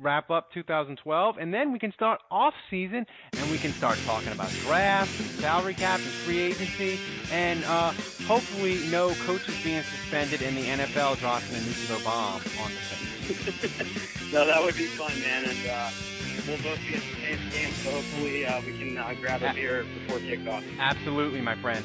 [0.00, 4.32] wrap up 2012, and then we can start off season and we can start talking
[4.32, 6.98] about draft, salary cap, and free agency,
[7.32, 7.92] and uh,
[8.26, 14.32] hopefully no coaches being suspended in the NFL dropping a nuclear bomb on the Saints.
[14.32, 15.90] no, that would be fun, man, and uh,
[16.46, 19.52] we'll both be at the same game, so hopefully uh, we can uh, grab a
[19.54, 20.64] beer before kickoff.
[20.78, 21.84] Absolutely, my friend.